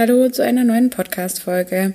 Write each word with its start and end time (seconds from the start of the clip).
hallo 0.00 0.30
zu 0.30 0.42
einer 0.42 0.64
neuen 0.64 0.88
Podcast-Folge. 0.88 1.92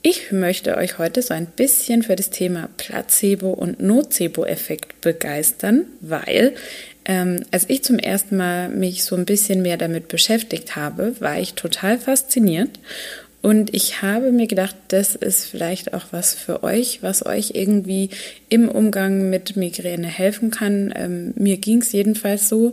Ich 0.00 0.32
möchte 0.32 0.78
euch 0.78 0.96
heute 0.96 1.20
so 1.20 1.34
ein 1.34 1.44
bisschen 1.44 2.02
für 2.02 2.16
das 2.16 2.30
Thema 2.30 2.70
Placebo- 2.78 3.52
und 3.52 3.82
Nocebo-Effekt 3.82 5.02
begeistern, 5.02 5.84
weil 6.00 6.54
ähm, 7.04 7.42
als 7.50 7.68
ich 7.68 7.84
zum 7.84 7.98
ersten 7.98 8.38
Mal 8.38 8.70
mich 8.70 9.04
so 9.04 9.14
ein 9.14 9.26
bisschen 9.26 9.60
mehr 9.60 9.76
damit 9.76 10.08
beschäftigt 10.08 10.74
habe, 10.74 11.20
war 11.20 11.38
ich 11.38 11.52
total 11.52 11.98
fasziniert 11.98 12.80
und 13.42 13.74
ich 13.74 14.00
habe 14.00 14.32
mir 14.32 14.46
gedacht, 14.46 14.76
das 14.88 15.14
ist 15.14 15.44
vielleicht 15.44 15.92
auch 15.92 16.06
was 16.12 16.32
für 16.32 16.62
euch, 16.62 17.02
was 17.02 17.26
euch 17.26 17.50
irgendwie 17.52 18.08
im 18.48 18.70
Umgang 18.70 19.28
mit 19.28 19.54
Migräne 19.54 20.06
helfen 20.06 20.50
kann. 20.50 20.94
Ähm, 20.96 21.34
mir 21.36 21.58
ging 21.58 21.82
es 21.82 21.92
jedenfalls 21.92 22.48
so, 22.48 22.72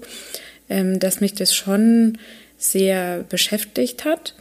ähm, 0.69 0.97
dass 1.01 1.19
mich 1.19 1.33
das 1.33 1.53
schon 1.53 2.17
sehr 2.57 3.25
beschäftigt 3.29 4.05
hat. 4.05 4.35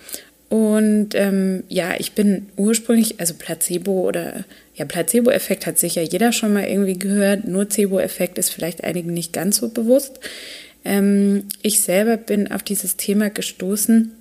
Und 0.49 1.15
ähm, 1.15 1.65
ja, 1.69 1.95
ich 1.99 2.13
bin 2.13 2.47
ursprünglich, 2.57 3.19
also 3.19 3.35
Placebo 3.35 4.07
oder 4.07 4.45
ja, 4.77 4.85
Placebo-Effekt 4.85 5.67
hat 5.67 5.79
sicher 5.79 6.03
jeder 6.03 6.33
schon 6.33 6.53
mal 6.53 6.65
irgendwie 6.65 6.99
gehört. 6.99 7.47
Nocebo-Effekt 7.47 8.39
ist 8.39 8.51
vielleicht 8.51 8.85
einigen 8.85 9.13
nicht 9.13 9.33
ganz 9.33 9.59
so 9.59 9.69
bewusst. 9.69 10.21
Ähm, 10.85 11.45
ich 11.63 11.81
selber 11.81 12.17
bin 12.17 12.51
auf 12.51 12.63
dieses 12.63 12.97
Thema 12.97 13.31
gestoßen 13.31 14.13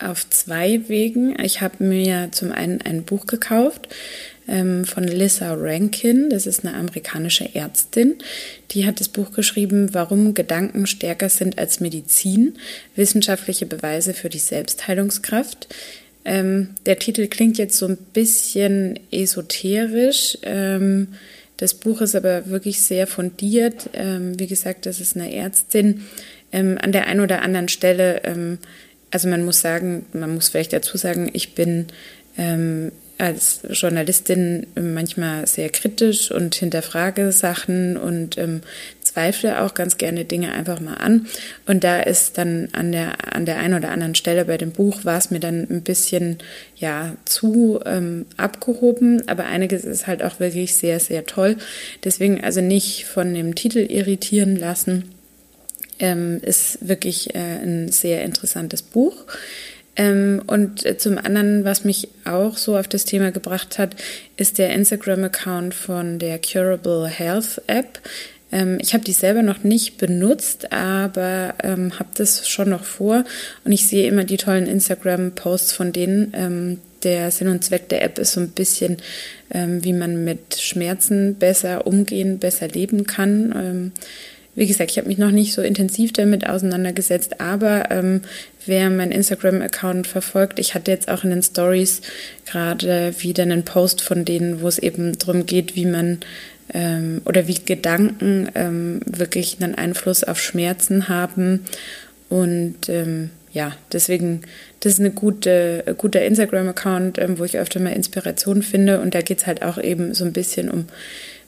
auf 0.00 0.28
zwei 0.30 0.88
Wegen. 0.88 1.38
Ich 1.40 1.60
habe 1.60 1.82
mir 1.82 2.28
zum 2.32 2.52
einen 2.52 2.80
ein 2.82 3.04
Buch 3.04 3.26
gekauft 3.26 3.88
ähm, 4.48 4.84
von 4.84 5.04
Lissa 5.04 5.54
Rankin. 5.54 6.30
Das 6.30 6.46
ist 6.46 6.64
eine 6.64 6.74
amerikanische 6.74 7.54
Ärztin. 7.54 8.16
Die 8.72 8.86
hat 8.86 9.00
das 9.00 9.08
Buch 9.08 9.32
geschrieben, 9.32 9.94
Warum 9.94 10.34
Gedanken 10.34 10.86
stärker 10.86 11.28
sind 11.28 11.58
als 11.58 11.80
Medizin. 11.80 12.54
Wissenschaftliche 12.94 13.66
Beweise 13.66 14.14
für 14.14 14.28
die 14.28 14.38
Selbstheilungskraft. 14.38 15.68
Ähm, 16.24 16.70
der 16.86 16.98
Titel 16.98 17.28
klingt 17.28 17.56
jetzt 17.56 17.78
so 17.78 17.86
ein 17.86 17.96
bisschen 17.96 18.98
esoterisch. 19.10 20.38
Ähm, 20.42 21.08
das 21.56 21.72
Buch 21.72 22.00
ist 22.00 22.14
aber 22.14 22.50
wirklich 22.50 22.82
sehr 22.82 23.06
fundiert. 23.06 23.88
Ähm, 23.94 24.38
wie 24.38 24.46
gesagt, 24.46 24.86
das 24.86 25.00
ist 25.00 25.16
eine 25.16 25.32
Ärztin. 25.32 26.04
Ähm, 26.52 26.78
an 26.80 26.92
der 26.92 27.06
einen 27.06 27.20
oder 27.20 27.42
anderen 27.42 27.68
Stelle 27.68 28.22
ähm, 28.24 28.58
also 29.10 29.28
man 29.28 29.44
muss 29.44 29.60
sagen, 29.60 30.06
man 30.12 30.34
muss 30.34 30.48
vielleicht 30.48 30.72
dazu 30.72 30.96
sagen, 30.96 31.30
ich 31.32 31.54
bin 31.54 31.86
ähm, 32.36 32.92
als 33.18 33.60
Journalistin 33.70 34.66
manchmal 34.78 35.46
sehr 35.46 35.70
kritisch 35.70 36.30
und 36.30 36.54
hinterfrage 36.54 37.32
Sachen 37.32 37.96
und 37.96 38.36
ähm, 38.36 38.60
zweifle 39.00 39.62
auch 39.62 39.72
ganz 39.72 39.96
gerne 39.96 40.26
Dinge 40.26 40.52
einfach 40.52 40.80
mal 40.80 40.96
an. 40.96 41.26
Und 41.66 41.82
da 41.82 42.00
ist 42.00 42.36
dann 42.36 42.68
an 42.72 42.92
der, 42.92 43.34
an 43.34 43.46
der 43.46 43.58
einen 43.58 43.74
oder 43.74 43.90
anderen 43.90 44.14
Stelle 44.14 44.44
bei 44.44 44.58
dem 44.58 44.72
Buch 44.72 45.04
war 45.04 45.16
es 45.16 45.30
mir 45.30 45.40
dann 45.40 45.66
ein 45.70 45.82
bisschen 45.82 46.38
ja 46.76 47.16
zu 47.24 47.80
ähm, 47.86 48.26
abgehoben, 48.36 49.26
aber 49.28 49.46
einiges 49.46 49.84
ist 49.84 50.06
halt 50.06 50.22
auch 50.22 50.38
wirklich 50.38 50.74
sehr, 50.74 51.00
sehr 51.00 51.24
toll. 51.24 51.56
Deswegen 52.04 52.44
also 52.44 52.60
nicht 52.60 53.06
von 53.06 53.32
dem 53.32 53.54
Titel 53.54 53.78
irritieren 53.78 54.56
lassen 54.56 55.15
ähm, 55.98 56.40
ist 56.42 56.86
wirklich 56.86 57.34
äh, 57.34 57.38
ein 57.38 57.90
sehr 57.90 58.22
interessantes 58.22 58.82
Buch. 58.82 59.26
Ähm, 59.96 60.42
und 60.46 61.00
zum 61.00 61.18
anderen, 61.18 61.64
was 61.64 61.84
mich 61.84 62.08
auch 62.24 62.56
so 62.56 62.76
auf 62.76 62.86
das 62.86 63.04
Thema 63.04 63.32
gebracht 63.32 63.78
hat, 63.78 63.96
ist 64.36 64.58
der 64.58 64.70
Instagram-Account 64.74 65.74
von 65.74 66.18
der 66.18 66.38
Curable 66.38 67.08
Health 67.08 67.62
App. 67.66 68.00
Ähm, 68.52 68.78
ich 68.80 68.94
habe 68.94 69.04
die 69.04 69.12
selber 69.12 69.42
noch 69.42 69.64
nicht 69.64 69.96
benutzt, 69.96 70.72
aber 70.72 71.54
ähm, 71.62 71.98
habe 71.98 72.10
das 72.16 72.48
schon 72.48 72.70
noch 72.70 72.84
vor 72.84 73.24
und 73.64 73.72
ich 73.72 73.88
sehe 73.88 74.06
immer 74.06 74.24
die 74.24 74.36
tollen 74.36 74.66
Instagram-Posts 74.66 75.72
von 75.72 75.92
denen. 75.92 76.32
Ähm, 76.34 76.78
der 77.02 77.30
Sinn 77.30 77.48
und 77.48 77.62
Zweck 77.62 77.88
der 77.88 78.02
App 78.02 78.18
ist 78.18 78.32
so 78.32 78.40
ein 78.40 78.50
bisschen, 78.50 78.96
ähm, 79.50 79.84
wie 79.84 79.92
man 79.92 80.24
mit 80.24 80.58
Schmerzen 80.58 81.36
besser 81.36 81.86
umgehen, 81.86 82.38
besser 82.38 82.68
leben 82.68 83.06
kann 83.06 83.54
ähm, 83.56 83.92
wie 84.56 84.66
gesagt, 84.66 84.90
ich 84.90 84.98
habe 84.98 85.08
mich 85.08 85.18
noch 85.18 85.30
nicht 85.30 85.52
so 85.52 85.62
intensiv 85.62 86.12
damit 86.12 86.48
auseinandergesetzt, 86.48 87.40
aber 87.40 87.90
ähm, 87.90 88.22
wer 88.64 88.90
meinen 88.90 89.12
Instagram-Account 89.12 90.06
verfolgt, 90.06 90.58
ich 90.58 90.74
hatte 90.74 90.90
jetzt 90.90 91.08
auch 91.08 91.24
in 91.24 91.30
den 91.30 91.42
Stories 91.42 92.00
gerade 92.46 93.14
wieder 93.18 93.42
einen 93.42 93.64
Post 93.64 94.00
von 94.00 94.24
denen, 94.24 94.62
wo 94.62 94.68
es 94.68 94.78
eben 94.78 95.16
darum 95.18 95.44
geht, 95.46 95.76
wie 95.76 95.84
man 95.84 96.20
ähm, 96.72 97.20
oder 97.26 97.46
wie 97.46 97.54
Gedanken 97.64 98.48
ähm, 98.54 99.00
wirklich 99.04 99.58
einen 99.60 99.74
Einfluss 99.74 100.24
auf 100.24 100.40
Schmerzen 100.40 101.08
haben. 101.08 101.64
Und 102.28 102.88
ähm, 102.88 103.30
ja, 103.52 103.72
deswegen, 103.92 104.42
das 104.80 104.94
ist 104.94 105.00
eine 105.00 105.10
gute, 105.10 105.84
ein 105.86 105.96
guter 105.96 106.24
Instagram-Account, 106.24 107.18
ähm, 107.18 107.38
wo 107.38 107.44
ich 107.44 107.58
öfter 107.58 107.78
mal 107.78 107.92
Inspiration 107.92 108.62
finde. 108.62 109.00
Und 109.00 109.14
da 109.14 109.20
geht 109.20 109.38
es 109.38 109.46
halt 109.46 109.62
auch 109.62 109.78
eben 109.78 110.14
so 110.14 110.24
ein 110.24 110.32
bisschen 110.32 110.70
um 110.70 110.86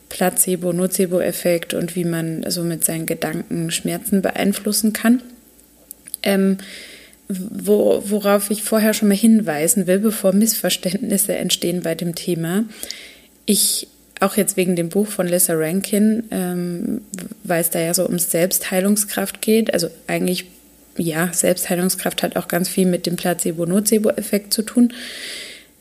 Placebo, 0.09 0.73
Nocebo-Effekt 0.73 1.75
und 1.75 1.97
wie 1.97 2.05
man 2.05 2.45
so 2.49 2.63
mit 2.63 2.85
seinen 2.85 3.07
Gedanken 3.07 3.71
Schmerzen 3.71 4.23
beeinflussen 4.23 4.93
kann. 4.93 5.23
Ähm, 6.23 6.59
wo, 7.29 8.03
worauf 8.07 8.51
ich 8.51 8.63
vorher 8.63 8.95
schon 8.95 9.09
mal 9.09 9.17
hinweisen 9.17 9.87
will, 9.87 9.99
bevor 9.99 10.33
Missverständnisse 10.33 11.37
entstehen 11.37 11.83
bei 11.83 11.95
dem 11.95 12.15
Thema. 12.15 12.65
Ich, 13.45 13.89
auch 14.21 14.37
jetzt 14.37 14.57
wegen 14.57 14.77
dem 14.77 14.89
Buch 14.89 15.07
von 15.07 15.27
Lisa 15.27 15.53
Rankin, 15.55 16.25
ähm, 16.31 17.03
weil 17.45 17.61
es 17.61 17.71
da 17.71 17.81
ja 17.81 17.93
so 17.93 18.07
um 18.07 18.19
Selbstheilungskraft 18.19 19.43
geht, 19.43 19.75
also 19.75 19.91
eigentlich, 20.07 20.47
ja, 20.97 21.31
Selbstheilungskraft 21.33 22.23
hat 22.23 22.37
auch 22.37 22.49
ganz 22.49 22.69
viel 22.69 22.87
mit 22.87 23.05
dem 23.07 23.17
Placebo-Nocebo-Effekt 23.17 24.53
zu 24.55 24.63
tun. 24.63 24.93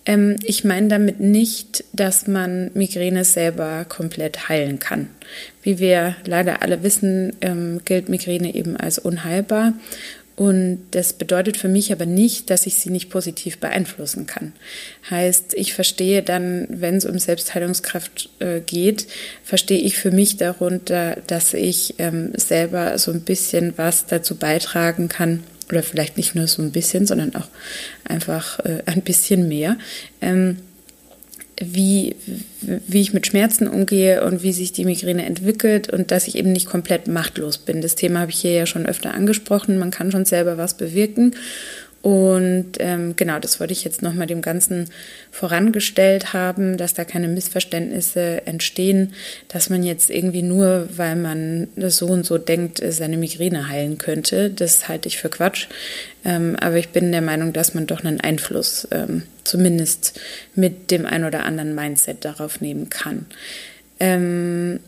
Ähm, 0.07 0.37
ich 0.43 0.63
meine 0.63 0.87
damit 0.87 1.19
nicht, 1.19 1.83
dass 1.93 2.25
man 2.25 2.71
Migräne 2.73 3.25
selber 3.25 3.85
komplett 3.85 4.49
heilen 4.49 4.79
kann. 4.79 5.09
Wie 5.61 5.77
wir 5.77 6.15
leider 6.25 6.63
alle 6.63 6.81
wissen, 6.81 7.33
ähm, 7.41 7.81
gilt 7.85 8.09
Migräne 8.09 8.55
eben 8.55 8.77
als 8.77 8.97
unheilbar. 8.97 9.73
Und 10.37 10.85
das 10.91 11.13
bedeutet 11.13 11.57
für 11.57 11.67
mich 11.67 11.91
aber 11.91 12.05
nicht, 12.05 12.51
dass 12.51 12.67
ich 12.67 12.75
sie 12.75 12.91
nicht 12.91 13.09
positiv 13.09 13.57
beeinflussen 13.57 14.27
kann. 14.27 14.53
Heißt, 15.09 15.55
ich 15.55 15.73
verstehe 15.73 16.21
dann, 16.21 16.67
wenn 16.69 16.95
es 16.95 17.05
um 17.05 17.17
Selbstheilungskraft 17.17 18.29
äh, 18.37 18.61
geht, 18.61 19.07
verstehe 19.43 19.79
ich 19.79 19.97
für 19.97 20.11
mich 20.11 20.37
darunter, 20.37 21.17
dass 21.25 21.55
ich 21.55 21.95
ähm, 21.97 22.33
selber 22.35 22.99
so 22.99 23.11
ein 23.11 23.21
bisschen 23.21 23.73
was 23.77 24.05
dazu 24.05 24.35
beitragen 24.35 25.09
kann, 25.09 25.43
oder 25.69 25.83
vielleicht 25.83 26.17
nicht 26.17 26.35
nur 26.35 26.47
so 26.47 26.61
ein 26.61 26.71
bisschen, 26.71 27.05
sondern 27.05 27.35
auch 27.35 27.47
einfach 28.03 28.59
äh, 28.59 28.83
ein 28.85 29.01
bisschen 29.01 29.47
mehr, 29.47 29.77
ähm, 30.21 30.57
wie, 31.59 32.15
wie 32.61 33.01
ich 33.01 33.13
mit 33.13 33.25
Schmerzen 33.25 33.67
umgehe 33.67 34.23
und 34.23 34.43
wie 34.43 34.53
sich 34.53 34.73
die 34.73 34.85
Migräne 34.85 35.25
entwickelt 35.25 35.89
und 35.91 36.11
dass 36.11 36.27
ich 36.27 36.37
eben 36.37 36.51
nicht 36.51 36.67
komplett 36.67 37.07
machtlos 37.07 37.57
bin. 37.57 37.81
Das 37.81 37.95
Thema 37.95 38.19
habe 38.19 38.31
ich 38.31 38.39
hier 38.39 38.51
ja 38.51 38.65
schon 38.67 38.85
öfter 38.85 39.13
angesprochen. 39.15 39.79
Man 39.79 39.89
kann 39.89 40.11
schon 40.11 40.25
selber 40.25 40.57
was 40.57 40.77
bewirken 40.77 41.33
und 42.01 42.73
ähm, 42.79 43.15
genau, 43.15 43.39
das 43.39 43.59
wollte 43.59 43.73
ich 43.73 43.83
jetzt 43.83 44.01
nochmal 44.01 44.27
dem 44.27 44.41
Ganzen 44.41 44.89
vorangestellt 45.31 46.31
haben, 46.31 46.77
dass 46.77 46.93
da 46.93 47.03
keine 47.05 47.27
Missverständnisse 47.27 48.45
entstehen, 48.45 49.13
dass 49.47 49.69
man 49.69 49.83
jetzt 49.83 50.09
irgendwie 50.09 50.43
nur, 50.43 50.87
weil 50.95 51.15
man 51.15 51.67
so 51.75 52.07
und 52.07 52.25
so 52.25 52.37
denkt, 52.37 52.81
seine 52.87 53.17
Migräne 53.17 53.67
heilen 53.67 53.97
könnte. 53.97 54.49
Das 54.49 54.87
halte 54.87 55.07
ich 55.07 55.17
für 55.17 55.29
Quatsch. 55.29 55.67
Ähm, 56.23 56.55
aber 56.59 56.75
ich 56.77 56.89
bin 56.89 57.11
der 57.11 57.21
Meinung, 57.21 57.51
dass 57.51 57.73
man 57.73 57.87
doch 57.87 58.03
einen 58.03 58.21
Einfluss 58.21 58.87
ähm, 58.91 59.23
zumindest 59.43 60.19
mit 60.55 60.91
dem 60.91 61.05
ein 61.05 61.25
oder 61.25 61.45
anderen 61.45 61.73
Mindset 61.73 62.23
darauf 62.25 62.61
nehmen 62.61 62.89
kann. 62.89 63.25
Ähm, 63.99 64.79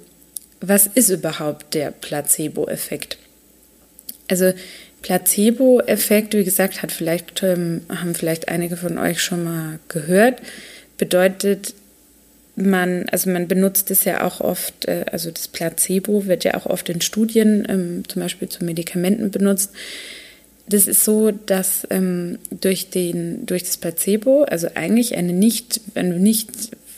was 0.62 0.88
ist 0.88 1.10
überhaupt 1.10 1.74
der 1.74 1.92
Placebo-Effekt? 1.92 3.18
Also 4.30 4.54
Placebo-Effekt, 5.02 6.34
wie 6.34 6.44
gesagt, 6.44 6.82
hat 6.82 6.92
vielleicht, 6.92 7.42
ähm, 7.44 7.82
haben 7.90 8.16
vielleicht 8.16 8.50
einige 8.50 8.78
von 8.78 8.98
euch 8.98 9.22
schon 9.22 9.44
mal 9.44 9.80
gehört, 9.88 10.42
bedeutet, 10.98 11.74
man, 12.56 13.08
also 13.10 13.30
man 13.30 13.48
benutzt 13.48 13.90
es 13.90 14.04
ja 14.04 14.26
auch 14.26 14.42
oft, 14.42 14.86
äh, 14.86 15.06
also 15.12 15.32
das 15.32 15.48
Placebo 15.48 16.26
wird 16.26 16.44
ja 16.44 16.56
auch 16.56 16.66
oft 16.66 16.90
in 16.90 17.02
Studien, 17.02 17.66
ähm, 17.70 18.04
zum 18.08 18.22
Beispiel 18.22 18.50
zu 18.50 18.66
Medikamenten 18.66 19.32
benutzt. 19.32 19.72
Das 20.68 20.88
ist 20.88 21.04
so, 21.04 21.32
dass 21.32 21.88
ähm, 21.90 22.38
durch, 22.52 22.90
den, 22.90 23.46
durch 23.46 23.64
das 23.64 23.78
Placebo, 23.78 24.44
also 24.44 24.68
eigentlich 24.76 25.16
eine 25.16 25.34
nicht, 25.34 25.82
ein 25.96 26.22
nicht 26.22 26.50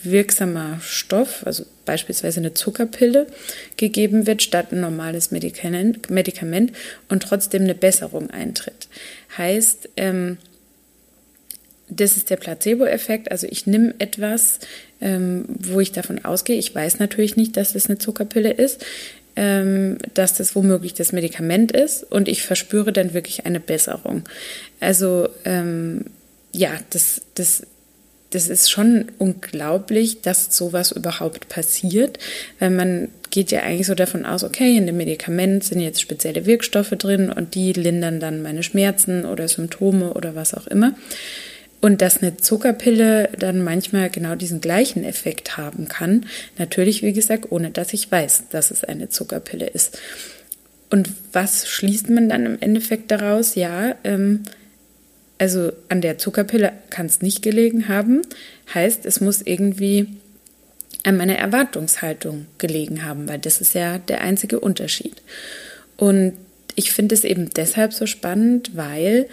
wirksamer 0.03 0.79
Stoff, 0.81 1.43
also 1.45 1.65
beispielsweise 1.91 2.39
eine 2.39 2.53
Zuckerpille, 2.53 3.27
gegeben 3.75 4.25
wird 4.25 4.41
statt 4.41 4.71
ein 4.71 4.79
normales 4.79 5.31
Medikament, 5.31 6.71
und 7.09 7.23
trotzdem 7.23 7.63
eine 7.63 7.75
Besserung 7.75 8.29
eintritt. 8.29 8.87
Heißt, 9.37 9.89
ähm, 9.97 10.37
das 11.89 12.15
ist 12.15 12.29
der 12.29 12.37
Placebo-Effekt. 12.37 13.29
Also 13.29 13.45
ich 13.49 13.67
nehme 13.67 13.93
etwas, 13.99 14.59
ähm, 15.01 15.43
wo 15.49 15.81
ich 15.81 15.91
davon 15.91 16.23
ausgehe, 16.23 16.57
ich 16.57 16.73
weiß 16.73 16.99
natürlich 16.99 17.35
nicht, 17.35 17.57
dass 17.57 17.75
es 17.75 17.87
eine 17.87 17.97
Zuckerpille 17.97 18.53
ist. 18.53 18.85
ähm, 19.35 19.97
dass 20.13 20.33
das 20.33 20.55
womöglich 20.55 20.93
das 20.93 21.11
Medikament 21.13 21.71
ist 21.71 22.03
und 22.03 22.27
ich 22.27 22.43
verspüre 22.43 22.91
dann 22.91 23.13
wirklich 23.13 23.45
eine 23.45 23.59
Besserung. 23.59 24.23
Also 24.79 25.29
ähm, 25.45 26.05
ja, 26.51 26.71
das, 26.89 27.21
das 27.35 27.65
das 28.31 28.49
ist 28.49 28.71
schon 28.71 29.11
unglaublich, 29.17 30.21
dass 30.21 30.55
sowas 30.55 30.91
überhaupt 30.91 31.49
passiert, 31.49 32.17
weil 32.59 32.71
man 32.71 33.09
geht 33.29 33.51
ja 33.51 33.61
eigentlich 33.61 33.87
so 33.87 33.95
davon 33.95 34.25
aus, 34.25 34.43
okay, 34.43 34.75
in 34.75 34.85
dem 34.85 34.97
Medikament 34.97 35.63
sind 35.63 35.79
jetzt 35.79 36.01
spezielle 36.01 36.45
Wirkstoffe 36.45 36.91
drin 36.91 37.29
und 37.29 37.55
die 37.55 37.73
lindern 37.73 38.19
dann 38.19 38.41
meine 38.41 38.63
Schmerzen 38.63 39.25
oder 39.25 39.47
Symptome 39.47 40.13
oder 40.13 40.35
was 40.35 40.53
auch 40.53 40.67
immer. 40.67 40.93
Und 41.79 42.01
dass 42.01 42.21
eine 42.21 42.37
Zuckerpille 42.37 43.29
dann 43.39 43.63
manchmal 43.63 44.09
genau 44.09 44.35
diesen 44.35 44.61
gleichen 44.61 45.03
Effekt 45.03 45.57
haben 45.57 45.87
kann. 45.87 46.27
Natürlich, 46.57 47.01
wie 47.01 47.13
gesagt, 47.13 47.51
ohne 47.51 47.71
dass 47.71 47.93
ich 47.93 48.11
weiß, 48.11 48.43
dass 48.51 48.69
es 48.69 48.83
eine 48.83 49.09
Zuckerpille 49.09 49.67
ist. 49.67 49.97
Und 50.91 51.09
was 51.33 51.67
schließt 51.67 52.09
man 52.09 52.29
dann 52.29 52.45
im 52.45 52.61
Endeffekt 52.61 53.09
daraus? 53.09 53.55
Ja, 53.55 53.95
ähm, 54.03 54.43
also 55.41 55.71
an 55.89 56.01
der 56.01 56.19
Zuckerpille 56.19 56.71
kann 56.91 57.07
es 57.07 57.23
nicht 57.23 57.41
gelegen 57.41 57.87
haben. 57.87 58.21
Heißt, 58.75 59.07
es 59.07 59.21
muss 59.21 59.41
irgendwie 59.41 60.05
an 61.03 61.17
meiner 61.17 61.33
Erwartungshaltung 61.35 62.45
gelegen 62.59 63.03
haben, 63.03 63.27
weil 63.27 63.39
das 63.39 63.59
ist 63.59 63.73
ja 63.73 63.97
der 63.97 64.21
einzige 64.21 64.59
Unterschied. 64.59 65.15
Und 65.97 66.33
ich 66.75 66.91
finde 66.91 67.15
es 67.15 67.23
eben 67.23 67.49
deshalb 67.49 67.91
so 67.91 68.05
spannend, 68.05 68.77
weil 68.77 69.27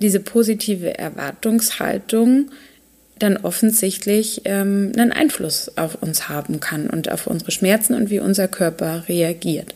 diese 0.00 0.18
positive 0.18 0.98
Erwartungshaltung 0.98 2.50
dann 3.20 3.36
offensichtlich 3.36 4.42
ähm, 4.46 4.90
einen 4.96 5.12
Einfluss 5.12 5.78
auf 5.78 6.02
uns 6.02 6.28
haben 6.28 6.58
kann 6.58 6.90
und 6.90 7.12
auf 7.12 7.28
unsere 7.28 7.52
Schmerzen 7.52 7.94
und 7.94 8.10
wie 8.10 8.18
unser 8.18 8.48
Körper 8.48 9.04
reagiert. 9.08 9.72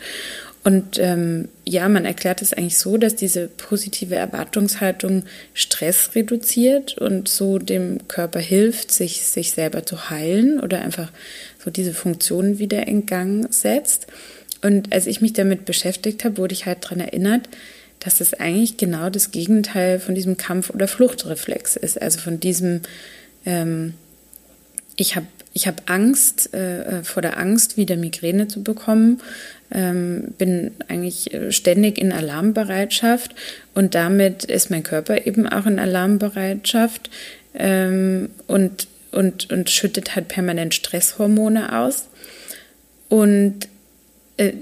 Und 0.69 0.99
ähm, 0.99 1.49
ja, 1.65 1.89
man 1.89 2.05
erklärt 2.05 2.43
es 2.43 2.53
eigentlich 2.53 2.77
so, 2.77 2.99
dass 2.99 3.17
diese 3.17 3.49
positive 3.49 4.17
Erwartungshaltung 4.17 5.25
Stress 5.55 6.11
reduziert 6.15 6.99
und 6.99 7.27
so 7.27 7.59
dem 7.59 8.07
Körper 8.07 8.39
hilft, 8.39 8.93
sich, 8.93 9.23
sich 9.25 9.53
selber 9.53 9.87
zu 9.87 10.11
heilen 10.11 10.61
oder 10.61 10.83
einfach 10.83 11.11
so 11.65 11.71
diese 11.71 11.95
Funktionen 11.95 12.59
wieder 12.59 12.87
in 12.87 13.07
Gang 13.07 13.51
setzt. 13.51 14.09
Und 14.61 14.93
als 14.93 15.07
ich 15.07 15.23
mich 15.23 15.33
damit 15.33 15.65
beschäftigt 15.65 16.23
habe, 16.27 16.37
wurde 16.37 16.53
ich 16.53 16.67
halt 16.67 16.85
daran 16.85 17.01
erinnert, 17.01 17.49
dass 18.01 18.21
es 18.21 18.35
eigentlich 18.35 18.77
genau 18.77 19.09
das 19.09 19.31
Gegenteil 19.31 20.01
von 20.01 20.15
diesem 20.15 20.37
Kampf- 20.37 20.69
oder 20.69 20.87
Fluchtreflex 20.87 21.77
ist. 21.77 22.03
Also 22.03 22.19
von 22.21 22.41
diesem, 22.41 22.83
ähm, 23.47 23.95
ich 24.97 25.17
habe 25.17 25.29
ich 25.55 25.67
hab 25.67 25.91
Angst, 25.91 26.53
äh, 26.53 26.99
äh 26.99 27.05
vor 27.05 27.23
der 27.23 27.39
Angst, 27.39 27.79
wieder 27.79 27.97
Migräne 27.97 28.49
zu 28.49 28.63
bekommen 28.63 29.23
ähm, 29.71 30.35
bin 30.39 30.73
eigentlich 30.89 31.33
äh, 31.33 31.53
ständig 31.53 31.99
in 31.99 32.13
Alarmbereitschaft 32.13 33.35
und 33.75 33.95
damit 33.95 34.45
ist 34.45 34.71
mein 34.71 34.83
Körper 34.83 35.27
eben 35.27 35.47
auch 35.47 35.67
in 35.67 35.79
Alarmbereitschaft 35.79 37.11
ähm, 37.55 38.31
und, 38.47 38.89
und, 39.13 39.51
und 39.53 39.71
schüttet 39.71 40.17
halt 40.17 40.29
permanent 40.29 40.75
Stresshormone 40.75 41.77
aus. 41.79 42.09
Und 43.09 43.69
äh, 44.37 44.53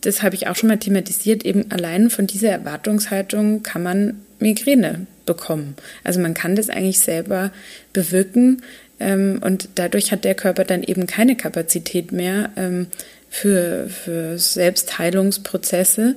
das 0.00 0.22
habe 0.22 0.34
ich 0.34 0.46
auch 0.46 0.56
schon 0.56 0.68
mal 0.68 0.78
thematisiert, 0.78 1.44
eben 1.44 1.70
allein 1.70 2.10
von 2.10 2.26
dieser 2.26 2.50
Erwartungshaltung 2.50 3.62
kann 3.62 3.82
man 3.82 4.20
Migräne 4.38 5.06
bekommen. 5.26 5.74
Also 6.04 6.20
man 6.20 6.34
kann 6.34 6.54
das 6.54 6.70
eigentlich 6.70 7.00
selber 7.00 7.50
bewirken 7.92 8.62
ähm, 9.00 9.40
und 9.42 9.70
dadurch 9.74 10.12
hat 10.12 10.24
der 10.24 10.34
Körper 10.34 10.64
dann 10.64 10.82
eben 10.82 11.06
keine 11.06 11.36
Kapazität 11.36 12.12
mehr, 12.12 12.50
ähm, 12.56 12.86
für, 13.34 13.88
für 13.88 14.38
Selbstheilungsprozesse. 14.38 16.14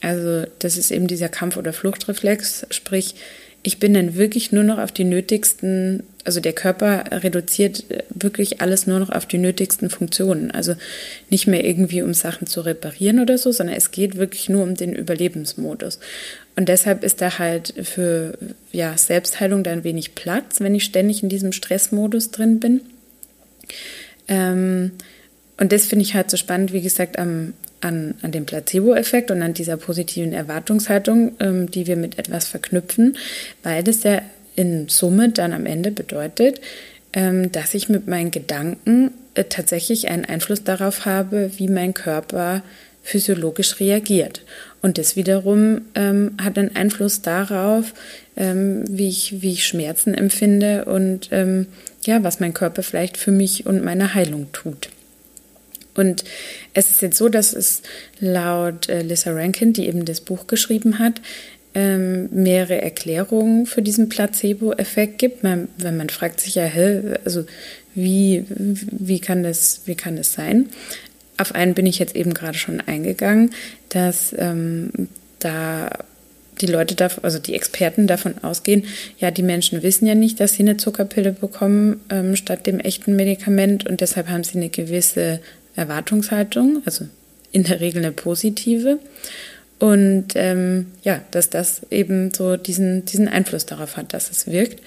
Also 0.00 0.44
das 0.58 0.78
ist 0.78 0.90
eben 0.90 1.06
dieser 1.06 1.28
Kampf- 1.28 1.58
oder 1.58 1.74
Fluchtreflex, 1.74 2.66
sprich, 2.70 3.14
ich 3.62 3.78
bin 3.78 3.94
dann 3.94 4.14
wirklich 4.14 4.52
nur 4.52 4.62
noch 4.62 4.78
auf 4.78 4.92
die 4.92 5.04
nötigsten, 5.04 6.04
also 6.24 6.40
der 6.40 6.52
Körper 6.52 7.04
reduziert 7.10 7.84
wirklich 8.10 8.60
alles 8.60 8.86
nur 8.86 9.00
noch 9.00 9.10
auf 9.10 9.26
die 9.26 9.38
nötigsten 9.38 9.90
Funktionen. 9.90 10.50
Also 10.50 10.76
nicht 11.30 11.46
mehr 11.46 11.64
irgendwie 11.64 12.00
um 12.00 12.14
Sachen 12.14 12.46
zu 12.46 12.60
reparieren 12.60 13.18
oder 13.18 13.36
so, 13.38 13.50
sondern 13.50 13.76
es 13.76 13.90
geht 13.90 14.16
wirklich 14.16 14.48
nur 14.48 14.62
um 14.62 14.76
den 14.76 14.94
Überlebensmodus. 14.94 15.98
Und 16.54 16.68
deshalb 16.68 17.02
ist 17.02 17.20
da 17.20 17.38
halt 17.38 17.74
für 17.82 18.38
ja, 18.72 18.96
Selbstheilung 18.96 19.62
dann 19.64 19.84
wenig 19.84 20.14
Platz, 20.14 20.60
wenn 20.60 20.74
ich 20.74 20.84
ständig 20.84 21.22
in 21.22 21.28
diesem 21.28 21.52
Stressmodus 21.52 22.30
drin 22.30 22.60
bin. 22.60 22.80
Ähm, 24.28 24.92
und 25.58 25.72
das 25.72 25.86
finde 25.86 26.04
ich 26.04 26.14
halt 26.14 26.30
so 26.30 26.36
spannend, 26.36 26.72
wie 26.72 26.82
gesagt, 26.82 27.18
am, 27.18 27.54
an, 27.80 28.14
an 28.22 28.32
dem 28.32 28.46
Placebo-Effekt 28.46 29.30
und 29.30 29.42
an 29.42 29.54
dieser 29.54 29.76
positiven 29.76 30.32
Erwartungshaltung, 30.32 31.32
ähm, 31.40 31.70
die 31.70 31.86
wir 31.86 31.96
mit 31.96 32.18
etwas 32.18 32.46
verknüpfen, 32.46 33.16
weil 33.62 33.82
das 33.82 34.02
ja 34.02 34.20
in 34.54 34.88
Summe 34.88 35.30
dann 35.30 35.52
am 35.52 35.66
Ende 35.66 35.90
bedeutet, 35.90 36.60
ähm, 37.12 37.52
dass 37.52 37.74
ich 37.74 37.88
mit 37.88 38.06
meinen 38.06 38.30
Gedanken 38.30 39.12
äh, 39.34 39.44
tatsächlich 39.44 40.08
einen 40.08 40.24
Einfluss 40.24 40.64
darauf 40.64 41.04
habe, 41.04 41.50
wie 41.56 41.68
mein 41.68 41.94
Körper 41.94 42.62
physiologisch 43.02 43.78
reagiert. 43.78 44.42
Und 44.82 44.98
das 44.98 45.16
wiederum 45.16 45.82
ähm, 45.94 46.32
hat 46.42 46.58
einen 46.58 46.74
Einfluss 46.74 47.22
darauf, 47.22 47.94
ähm, 48.36 48.84
wie, 48.88 49.08
ich, 49.08 49.42
wie 49.42 49.52
ich 49.52 49.66
Schmerzen 49.66 50.12
empfinde 50.12 50.84
und 50.86 51.28
ähm, 51.30 51.66
ja, 52.02 52.22
was 52.22 52.40
mein 52.40 52.52
Körper 52.52 52.82
vielleicht 52.82 53.16
für 53.16 53.30
mich 53.30 53.66
und 53.66 53.84
meine 53.84 54.14
Heilung 54.14 54.48
tut. 54.52 54.88
Und 55.96 56.24
es 56.74 56.90
ist 56.90 57.02
jetzt 57.02 57.18
so, 57.18 57.28
dass 57.28 57.52
es 57.52 57.82
laut 58.20 58.88
äh, 58.88 59.02
Lisa 59.02 59.32
Rankin, 59.32 59.72
die 59.72 59.88
eben 59.88 60.04
das 60.04 60.20
Buch 60.20 60.46
geschrieben 60.46 60.98
hat, 60.98 61.20
ähm, 61.74 62.28
mehrere 62.32 62.80
Erklärungen 62.80 63.66
für 63.66 63.82
diesen 63.82 64.08
Placebo-Effekt 64.08 65.18
gibt. 65.18 65.42
Man, 65.42 65.68
wenn 65.76 65.96
man 65.96 66.08
fragt 66.08 66.40
sich 66.40 66.54
ja, 66.54 66.64
hä, 66.64 67.02
also 67.24 67.44
wie, 67.94 68.44
wie, 68.48 69.20
kann 69.20 69.42
das, 69.42 69.82
wie 69.84 69.94
kann 69.94 70.16
das 70.16 70.32
sein? 70.32 70.70
Auf 71.38 71.54
einen 71.54 71.74
bin 71.74 71.84
ich 71.84 71.98
jetzt 71.98 72.16
eben 72.16 72.32
gerade 72.32 72.56
schon 72.56 72.80
eingegangen, 72.80 73.50
dass 73.90 74.34
ähm, 74.38 74.90
da 75.38 75.90
die 76.60 76.66
Leute, 76.66 76.96
also 77.22 77.38
die 77.38 77.54
Experten 77.54 78.06
davon 78.06 78.42
ausgehen, 78.42 78.84
ja, 79.18 79.30
die 79.30 79.42
Menschen 79.42 79.82
wissen 79.82 80.06
ja 80.06 80.14
nicht, 80.14 80.40
dass 80.40 80.54
sie 80.54 80.62
eine 80.62 80.78
Zuckerpille 80.78 81.32
bekommen 81.32 82.00
ähm, 82.10 82.36
statt 82.36 82.66
dem 82.66 82.80
echten 82.80 83.16
Medikament 83.16 83.86
und 83.86 84.00
deshalb 84.00 84.28
haben 84.28 84.44
sie 84.44 84.56
eine 84.56 84.70
gewisse 84.70 85.40
Erwartungshaltung, 85.76 86.82
also 86.84 87.06
in 87.52 87.64
der 87.64 87.80
Regel 87.80 88.04
eine 88.04 88.12
positive. 88.12 88.98
Und 89.78 90.28
ähm, 90.34 90.86
ja, 91.02 91.20
dass 91.30 91.50
das 91.50 91.82
eben 91.90 92.32
so 92.32 92.56
diesen, 92.56 93.04
diesen 93.04 93.28
Einfluss 93.28 93.66
darauf 93.66 93.96
hat, 93.96 94.14
dass 94.14 94.30
es 94.30 94.46
wirkt. 94.46 94.80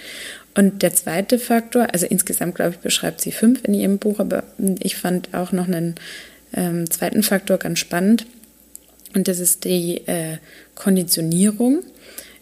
Und 0.55 0.81
der 0.81 0.93
zweite 0.93 1.37
Faktor, 1.37 1.87
also 1.93 2.07
insgesamt 2.07 2.55
glaube 2.55 2.71
ich, 2.71 2.79
beschreibt 2.79 3.21
sie 3.21 3.31
fünf 3.31 3.63
in 3.65 3.75
ihrem 3.75 3.99
Buch, 3.99 4.19
aber 4.19 4.43
ich 4.79 4.97
fand 4.97 5.33
auch 5.33 5.51
noch 5.51 5.67
einen 5.67 5.95
ähm, 6.53 6.89
zweiten 6.89 7.21
Faktor 7.21 7.57
ganz 7.59 7.79
spannend. 7.79 8.25
Und 9.15 9.27
das 9.27 9.39
ist 9.39 9.63
die 9.63 10.07
äh, 10.07 10.37
Konditionierung. 10.75 11.83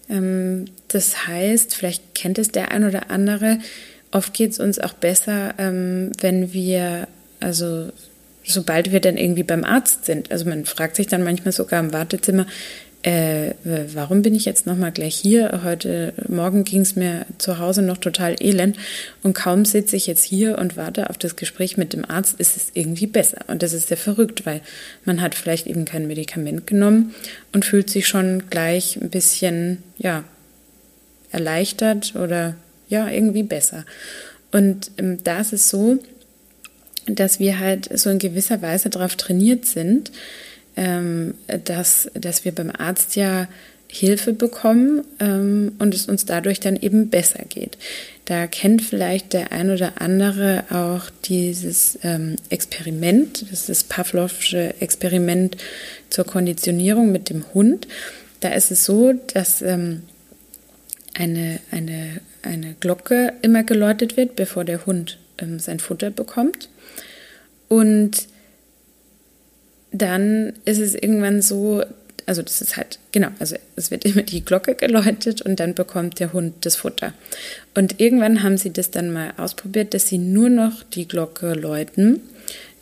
Ähm, 0.10 0.66
das 0.88 1.28
heißt, 1.28 1.76
vielleicht 1.76 2.16
kennt 2.16 2.40
es 2.40 2.50
der 2.50 2.72
ein 2.72 2.86
oder 2.86 3.12
andere, 3.12 3.60
oft 4.12 4.34
geht 4.34 4.52
es 4.52 4.60
uns 4.60 4.80
auch 4.80 4.94
besser, 4.94 5.54
ähm, 5.58 6.12
wenn 6.22 6.54
wir 6.54 7.08
also 7.40 7.92
sobald 8.48 8.92
wir 8.92 9.00
dann 9.00 9.18
irgendwie 9.18 9.44
beim 9.44 9.64
Arzt 9.64 10.06
sind. 10.06 10.32
Also 10.32 10.46
man 10.46 10.66
fragt 10.66 10.96
sich 10.96 11.08
dann 11.08 11.24
manchmal 11.24 11.52
sogar 11.52 11.80
im 11.80 11.94
Wartezimmer, 11.94 12.48
äh, 13.04 13.54
warum 13.94 14.22
bin 14.22 14.34
ich 14.34 14.46
jetzt 14.46 14.66
nochmal 14.66 14.92
gleich 14.92 15.16
hier? 15.16 15.62
Heute 15.64 16.14
Morgen 16.28 16.64
ging 16.64 16.82
es 16.82 16.96
mir 16.96 17.26
zu 17.38 17.60
Hause 17.60 17.82
noch 17.82 17.98
total 17.98 18.36
elend 18.40 18.76
und 19.24 19.34
kaum 19.34 19.66
sitze 19.66 19.96
ich 19.96 20.08
jetzt 20.08 20.24
hier 20.24 20.58
und 20.58 20.78
warte 20.78 21.10
auf 21.10 21.18
das 21.18 21.36
Gespräch 21.36 21.78
mit 21.78 21.94
dem 21.94 22.04
Arzt, 22.10 22.40
ist 22.40 22.58
es 22.58 22.72
irgendwie 22.74 23.08
besser. 23.08 23.46
Und 23.48 23.62
das 23.62 23.74
ist 23.74 23.88
sehr 23.88 23.98
verrückt, 23.98 24.46
weil 24.46 24.62
man 25.06 25.22
hat 25.22 25.36
vielleicht 25.36 25.68
eben 25.68 25.86
kein 25.86 26.08
Medikament 26.08 26.66
genommen 26.66 27.14
und 27.54 27.66
fühlt 27.66 27.90
sich 27.90 28.08
schon 28.08 28.50
gleich 28.50 28.98
ein 29.00 29.10
bisschen, 29.10 29.84
ja, 29.98 30.24
erleichtert 31.32 32.16
oder 32.16 32.56
ja, 32.90 33.10
irgendwie 33.10 33.44
besser. 33.44 33.86
Und 34.52 34.92
ähm, 34.98 35.24
da 35.24 35.40
ist 35.40 35.54
es 35.54 35.70
so, 35.70 36.00
dass 37.08 37.40
wir 37.40 37.60
halt 37.60 37.90
so 37.98 38.10
in 38.10 38.20
gewisser 38.20 38.62
Weise 38.62 38.90
darauf 38.90 39.16
trainiert 39.16 39.66
sind, 39.66 40.12
ähm, 40.76 41.34
dass, 41.66 42.10
dass 42.14 42.46
wir 42.46 42.54
beim 42.54 42.72
Arzt 42.72 43.16
ja 43.16 43.48
Hilfe 43.90 44.34
bekommen 44.34 45.06
ähm, 45.20 45.74
und 45.80 45.96
es 45.96 46.08
uns 46.08 46.26
dadurch 46.26 46.60
dann 46.60 46.76
eben 46.76 47.10
besser 47.10 47.44
geht. 47.48 47.78
Da 48.26 48.46
kennt 48.46 48.82
vielleicht 48.82 49.32
der 49.32 49.54
ein 49.54 49.72
oder 49.72 50.02
andere 50.02 50.66
auch 50.70 51.10
dieses 51.24 51.98
ähm, 52.04 52.36
Experiment, 52.50 53.44
das 53.44 53.62
ist 53.62 53.70
das 53.70 53.84
Pavlovsche 53.86 54.76
Experiment 54.82 55.56
zur 56.10 56.26
Konditionierung 56.26 57.12
mit 57.12 57.30
dem 57.30 57.46
Hund. 57.54 57.88
Da 58.42 58.50
ist 58.50 58.72
es 58.72 58.84
so, 58.84 59.14
dass 59.14 59.62
ähm, 59.62 60.04
eine, 61.14 61.60
eine, 61.72 62.20
eine 62.44 62.76
Glocke 62.80 63.34
immer 63.42 63.64
geläutet 63.64 64.18
wird, 64.18 64.36
bevor 64.36 64.66
der 64.66 64.86
Hund 64.86 65.18
ähm, 65.38 65.60
sein 65.60 65.80
Futter 65.80 66.12
bekommt. 66.12 66.70
Und 67.68 68.28
dann 69.92 70.54
ist 70.66 70.80
es 70.80 70.96
irgendwann 70.96 71.42
so, 71.42 71.84
also 72.26 72.42
das 72.42 72.62
ist 72.62 72.78
halt, 72.78 73.00
genau, 73.12 73.30
also 73.40 73.56
es 73.76 73.90
wird 73.90 74.06
immer 74.06 74.22
die 74.22 74.44
Glocke 74.44 74.76
geläutet 74.76 75.42
und 75.42 75.60
dann 75.60 75.74
bekommt 75.74 76.20
der 76.20 76.34
Hund 76.34 76.54
das 76.62 76.76
Futter. 76.76 77.14
Und 77.74 78.00
irgendwann 78.00 78.44
haben 78.44 78.58
sie 78.58 78.72
das 78.72 78.92
dann 78.92 79.12
mal 79.12 79.34
ausprobiert, 79.38 79.94
dass 79.94 80.08
sie 80.08 80.18
nur 80.18 80.50
noch 80.50 80.84
die 80.84 81.08
Glocke 81.08 81.54
läuten, 81.54 82.22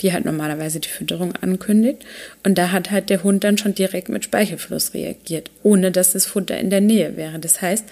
die 0.02 0.14
halt 0.14 0.26
normalerweise 0.26 0.80
die 0.80 0.90
Fütterung 0.90 1.34
ankündigt. 1.36 2.06
Und 2.44 2.58
da 2.58 2.72
hat 2.72 2.92
halt 2.92 3.10
der 3.10 3.24
Hund 3.24 3.44
dann 3.44 3.58
schon 3.58 3.76
direkt 3.76 4.10
mit 4.10 4.24
Speichelfluss 4.24 4.94
reagiert, 4.94 5.50
ohne 5.64 5.92
dass 5.92 6.14
das 6.14 6.26
Futter 6.26 6.58
in 6.58 6.70
der 6.70 6.82
Nähe 6.82 7.16
wäre. 7.16 7.40
Das 7.40 7.62
heißt, 7.62 7.86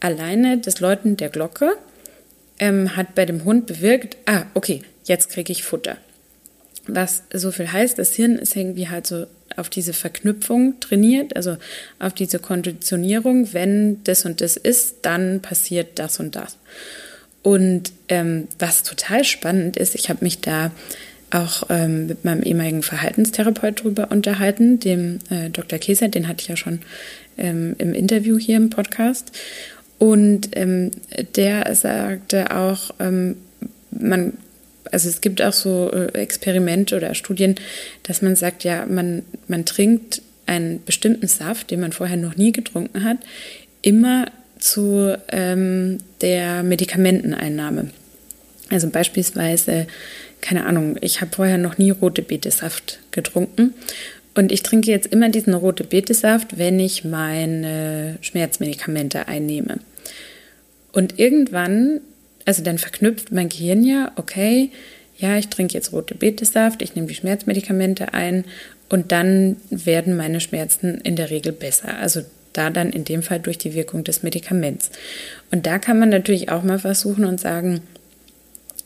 alleine 0.00 0.58
das 0.58 0.80
Läuten 0.80 1.16
der 1.16 1.28
Glocke 1.28 1.76
ähm, 2.58 2.96
hat 2.96 3.14
bei 3.14 3.26
dem 3.26 3.44
Hund 3.44 3.66
bewirkt, 3.66 4.16
ah, 4.26 4.44
okay, 4.54 4.82
jetzt 5.04 5.30
kriege 5.30 5.52
ich 5.52 5.62
Futter. 5.62 5.98
Was 6.86 7.22
so 7.32 7.50
viel 7.50 7.70
heißt, 7.72 7.98
das 7.98 8.14
Hirn 8.14 8.38
ist 8.38 8.56
irgendwie 8.56 8.88
halt 8.88 9.06
so 9.06 9.26
auf 9.56 9.70
diese 9.70 9.92
Verknüpfung 9.92 10.78
trainiert, 10.80 11.34
also 11.36 11.56
auf 11.98 12.12
diese 12.12 12.38
Konditionierung, 12.38 13.52
wenn 13.52 14.02
das 14.04 14.24
und 14.24 14.40
das 14.40 14.56
ist, 14.56 14.96
dann 15.02 15.40
passiert 15.40 15.98
das 15.98 16.20
und 16.20 16.36
das. 16.36 16.58
Und 17.42 17.92
ähm, 18.08 18.48
was 18.58 18.82
total 18.82 19.24
spannend 19.24 19.76
ist, 19.76 19.94
ich 19.94 20.08
habe 20.08 20.24
mich 20.24 20.40
da 20.40 20.72
auch 21.30 21.64
ähm, 21.70 22.06
mit 22.06 22.24
meinem 22.24 22.42
ehemaligen 22.42 22.82
Verhaltenstherapeut 22.82 23.82
drüber 23.82 24.10
unterhalten, 24.10 24.78
dem 24.80 25.18
äh, 25.30 25.50
Dr. 25.50 25.78
Käser, 25.78 26.08
den 26.08 26.28
hatte 26.28 26.42
ich 26.42 26.48
ja 26.48 26.56
schon 26.56 26.80
ähm, 27.36 27.74
im 27.78 27.94
Interview 27.94 28.38
hier 28.38 28.56
im 28.56 28.70
Podcast. 28.70 29.32
Und 29.98 30.50
ähm, 30.52 30.90
der 31.36 31.74
sagte 31.74 32.54
auch, 32.54 32.90
ähm, 33.00 33.36
man 33.90 34.34
also 34.92 35.08
es 35.08 35.20
gibt 35.20 35.42
auch 35.42 35.52
so 35.52 35.90
äh, 35.92 36.06
Experimente 36.18 36.96
oder 36.96 37.14
Studien, 37.14 37.56
dass 38.02 38.22
man 38.22 38.36
sagt, 38.36 38.64
ja, 38.64 38.86
man, 38.86 39.22
man 39.48 39.64
trinkt 39.64 40.22
einen 40.46 40.82
bestimmten 40.84 41.28
Saft, 41.28 41.70
den 41.70 41.80
man 41.80 41.92
vorher 41.92 42.16
noch 42.16 42.36
nie 42.36 42.52
getrunken 42.52 43.04
hat, 43.04 43.18
immer 43.82 44.26
zu 44.58 45.16
ähm, 45.28 45.98
der 46.20 46.62
Medikamenteneinnahme. 46.62 47.90
Also 48.70 48.88
beispielsweise, 48.88 49.86
keine 50.40 50.66
Ahnung, 50.66 50.96
ich 51.00 51.20
habe 51.20 51.34
vorher 51.34 51.58
noch 51.58 51.78
nie 51.78 51.90
rote 51.90 52.22
Betesaft 52.22 53.00
getrunken 53.10 53.74
und 54.34 54.52
ich 54.52 54.62
trinke 54.62 54.90
jetzt 54.90 55.06
immer 55.06 55.28
diesen 55.28 55.54
rote 55.54 55.84
Betesaft, 55.84 56.58
wenn 56.58 56.78
ich 56.80 57.04
meine 57.04 58.18
Schmerzmedikamente 58.20 59.28
einnehme. 59.28 59.78
Und 60.92 61.18
irgendwann 61.18 62.00
also 62.46 62.62
dann 62.62 62.78
verknüpft 62.78 63.32
mein 63.32 63.50
Gehirn 63.50 63.84
ja, 63.84 64.12
okay, 64.16 64.70
ja, 65.18 65.36
ich 65.36 65.48
trinke 65.48 65.74
jetzt 65.74 65.92
rote 65.92 66.14
Betesaft, 66.14 66.82
ich 66.82 66.94
nehme 66.94 67.08
die 67.08 67.14
Schmerzmedikamente 67.14 68.14
ein 68.14 68.44
und 68.88 69.12
dann 69.12 69.56
werden 69.70 70.16
meine 70.16 70.40
Schmerzen 70.40 71.00
in 71.02 71.16
der 71.16 71.30
Regel 71.30 71.52
besser. 71.52 71.98
Also 71.98 72.22
da 72.52 72.70
dann 72.70 72.90
in 72.90 73.04
dem 73.04 73.22
Fall 73.22 73.40
durch 73.40 73.58
die 73.58 73.74
Wirkung 73.74 74.04
des 74.04 74.22
Medikaments. 74.22 74.90
Und 75.50 75.66
da 75.66 75.78
kann 75.78 75.98
man 75.98 76.08
natürlich 76.08 76.50
auch 76.50 76.62
mal 76.62 76.78
versuchen 76.78 77.24
und 77.24 77.40
sagen, 77.40 77.82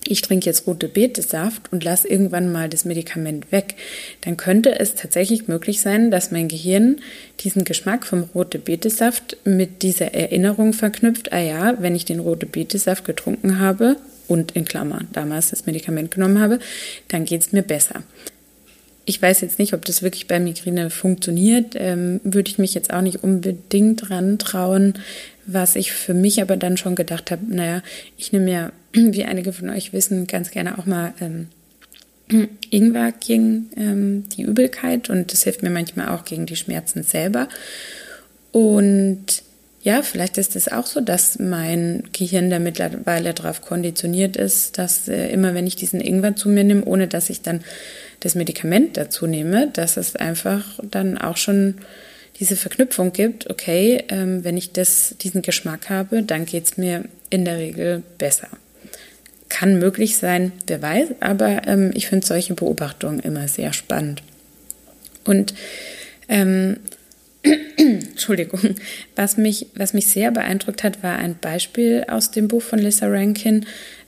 ich 0.06 0.22
trinke 0.22 0.46
jetzt 0.46 0.66
rote 0.66 0.88
Betesaft 0.88 1.72
und 1.72 1.84
lasse 1.84 2.08
irgendwann 2.08 2.50
mal 2.50 2.68
das 2.68 2.84
Medikament 2.84 3.52
weg, 3.52 3.74
dann 4.22 4.36
könnte 4.36 4.78
es 4.78 4.94
tatsächlich 4.94 5.46
möglich 5.46 5.80
sein, 5.80 6.10
dass 6.10 6.30
mein 6.30 6.48
Gehirn 6.48 7.00
diesen 7.40 7.64
Geschmack 7.64 8.06
vom 8.06 8.24
rote 8.34 8.58
Betesaft 8.58 9.36
mit 9.44 9.82
dieser 9.82 10.14
Erinnerung 10.14 10.72
verknüpft, 10.72 11.32
ah 11.32 11.40
ja, 11.40 11.76
wenn 11.80 11.94
ich 11.94 12.04
den 12.04 12.20
rote 12.20 12.46
Betesaft 12.46 13.04
getrunken 13.04 13.58
habe 13.58 13.96
und 14.26 14.52
in 14.52 14.64
Klammer 14.64 15.00
damals 15.12 15.50
das 15.50 15.66
Medikament 15.66 16.10
genommen 16.10 16.40
habe, 16.40 16.60
dann 17.08 17.24
geht 17.24 17.42
es 17.42 17.52
mir 17.52 17.62
besser. 17.62 18.02
Ich 19.04 19.20
weiß 19.20 19.40
jetzt 19.40 19.58
nicht, 19.58 19.74
ob 19.74 19.84
das 19.84 20.02
wirklich 20.02 20.28
bei 20.28 20.38
Migräne 20.38 20.88
funktioniert. 20.88 21.74
Ähm, 21.74 22.20
würde 22.22 22.48
ich 22.48 22.58
mich 22.58 22.74
jetzt 22.74 22.92
auch 22.92 23.00
nicht 23.00 23.24
unbedingt 23.24 24.08
dran 24.08 24.38
trauen. 24.38 24.94
Was 25.46 25.74
ich 25.74 25.90
für 25.90 26.14
mich 26.14 26.40
aber 26.40 26.56
dann 26.56 26.76
schon 26.76 26.94
gedacht 26.94 27.32
habe, 27.32 27.42
naja, 27.48 27.82
ich 28.16 28.32
nehme 28.32 28.52
ja, 28.52 28.72
wie 28.92 29.24
einige 29.24 29.52
von 29.52 29.70
euch 29.70 29.92
wissen, 29.92 30.26
ganz 30.26 30.50
gerne 30.50 30.78
auch 30.78 30.86
mal 30.86 31.14
ähm, 31.20 31.48
Ingwer 32.70 33.12
gegen 33.12 33.70
ähm, 33.76 34.28
die 34.30 34.42
Übelkeit 34.42 35.10
und 35.10 35.32
das 35.32 35.44
hilft 35.44 35.62
mir 35.62 35.70
manchmal 35.70 36.08
auch 36.08 36.24
gegen 36.24 36.46
die 36.46 36.56
Schmerzen 36.56 37.02
selber. 37.02 37.48
Und 38.52 39.42
ja, 39.82 40.02
vielleicht 40.02 40.36
ist 40.36 40.56
es 40.56 40.68
auch 40.68 40.86
so, 40.86 41.00
dass 41.00 41.38
mein 41.38 42.04
Gehirn 42.12 42.50
da 42.50 42.58
mittlerweile 42.58 43.32
darauf 43.32 43.62
konditioniert 43.62 44.36
ist, 44.36 44.76
dass 44.76 45.08
äh, 45.08 45.28
immer 45.28 45.54
wenn 45.54 45.66
ich 45.66 45.76
diesen 45.76 46.00
Ingwer 46.00 46.36
zu 46.36 46.48
mir 46.48 46.64
nehme, 46.64 46.84
ohne 46.84 47.08
dass 47.08 47.30
ich 47.30 47.40
dann 47.40 47.62
das 48.20 48.34
Medikament 48.34 48.98
dazu 48.98 49.26
nehme, 49.26 49.68
dass 49.72 49.96
es 49.96 50.16
einfach 50.16 50.78
dann 50.82 51.16
auch 51.16 51.38
schon 51.38 51.76
diese 52.38 52.56
Verknüpfung 52.56 53.12
gibt, 53.12 53.48
okay, 53.48 54.04
ähm, 54.08 54.44
wenn 54.44 54.56
ich 54.56 54.72
das, 54.72 55.14
diesen 55.20 55.42
Geschmack 55.42 55.88
habe, 55.88 56.22
dann 56.22 56.44
geht 56.44 56.64
es 56.64 56.76
mir 56.76 57.04
in 57.30 57.44
der 57.44 57.58
Regel 57.58 58.02
besser. 58.18 58.48
Kann 59.50 59.78
möglich 59.78 60.16
sein, 60.16 60.52
wer 60.66 60.80
weiß, 60.80 61.08
aber 61.20 61.66
ähm, 61.66 61.90
ich 61.92 62.06
finde 62.06 62.26
solche 62.26 62.54
Beobachtungen 62.54 63.20
immer 63.20 63.46
sehr 63.48 63.74
spannend. 63.74 64.22
Und 65.24 65.52
ähm, 66.28 66.78
Entschuldigung, 67.76 68.76
was 69.16 69.36
mich, 69.36 69.66
was 69.74 69.92
mich 69.92 70.06
sehr 70.06 70.30
beeindruckt 70.30 70.82
hat, 70.82 71.02
war 71.02 71.18
ein 71.18 71.36
Beispiel 71.38 72.06
aus 72.08 72.30
dem 72.30 72.48
Buch 72.48 72.62
von 72.62 72.78
Lisa 72.78 73.06
Rankin, 73.06 73.66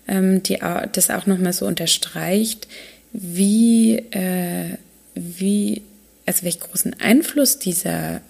ähm, 0.08 0.42
die 0.42 0.58
das 0.92 1.10
auch 1.10 1.26
nochmal 1.26 1.52
so 1.52 1.66
unterstreicht, 1.66 2.68
wie, 3.12 3.96
äh, 4.12 4.76
wie, 5.14 5.82
also 6.24 6.44
welchen 6.44 6.60
großen 6.60 7.00
Einfluss 7.00 7.58
dieser, 7.58 8.20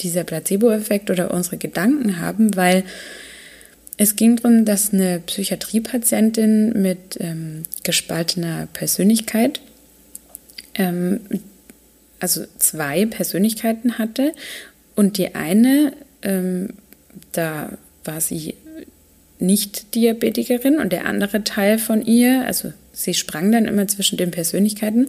dieser 0.00 0.24
Placebo-Effekt 0.24 1.10
oder 1.10 1.32
unsere 1.32 1.56
Gedanken 1.56 2.20
haben, 2.20 2.56
weil 2.56 2.84
es 3.96 4.16
ging 4.16 4.36
darum, 4.36 4.64
dass 4.64 4.92
eine 4.92 5.20
Psychiatriepatientin 5.20 6.80
mit 6.80 7.16
ähm, 7.20 7.62
gespaltener 7.84 8.66
Persönlichkeit, 8.72 9.60
ähm, 10.74 11.20
also 12.18 12.44
zwei 12.58 13.06
Persönlichkeiten 13.06 13.98
hatte 13.98 14.32
und 14.96 15.18
die 15.18 15.34
eine, 15.34 15.92
ähm, 16.22 16.70
da 17.32 17.76
war 18.04 18.20
sie 18.20 18.54
nicht 19.38 19.94
Diabetikerin 19.94 20.78
und 20.78 20.92
der 20.92 21.06
andere 21.06 21.44
Teil 21.44 21.78
von 21.78 22.04
ihr, 22.04 22.44
also 22.46 22.72
sie 22.92 23.14
sprang 23.14 23.52
dann 23.52 23.66
immer 23.66 23.86
zwischen 23.88 24.16
den 24.16 24.30
Persönlichkeiten. 24.30 25.08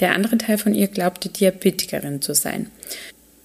Der 0.00 0.14
andere 0.14 0.38
Teil 0.38 0.58
von 0.58 0.74
ihr 0.74 0.88
glaubte, 0.88 1.28
Diabetikerin 1.28 2.20
zu 2.22 2.34
sein. 2.34 2.66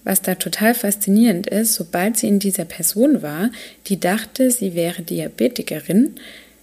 Was 0.08 0.22
da 0.22 0.36
total 0.36 0.74
faszinierend 0.74 1.48
ist, 1.48 1.74
sobald 1.74 2.16
sie 2.16 2.28
in 2.28 2.38
dieser 2.38 2.64
Person 2.64 3.20
war, 3.20 3.50
die 3.88 4.00
dachte, 4.00 4.50
sie 4.50 4.74
wäre 4.74 5.02
Diabetikerin, 5.02 6.14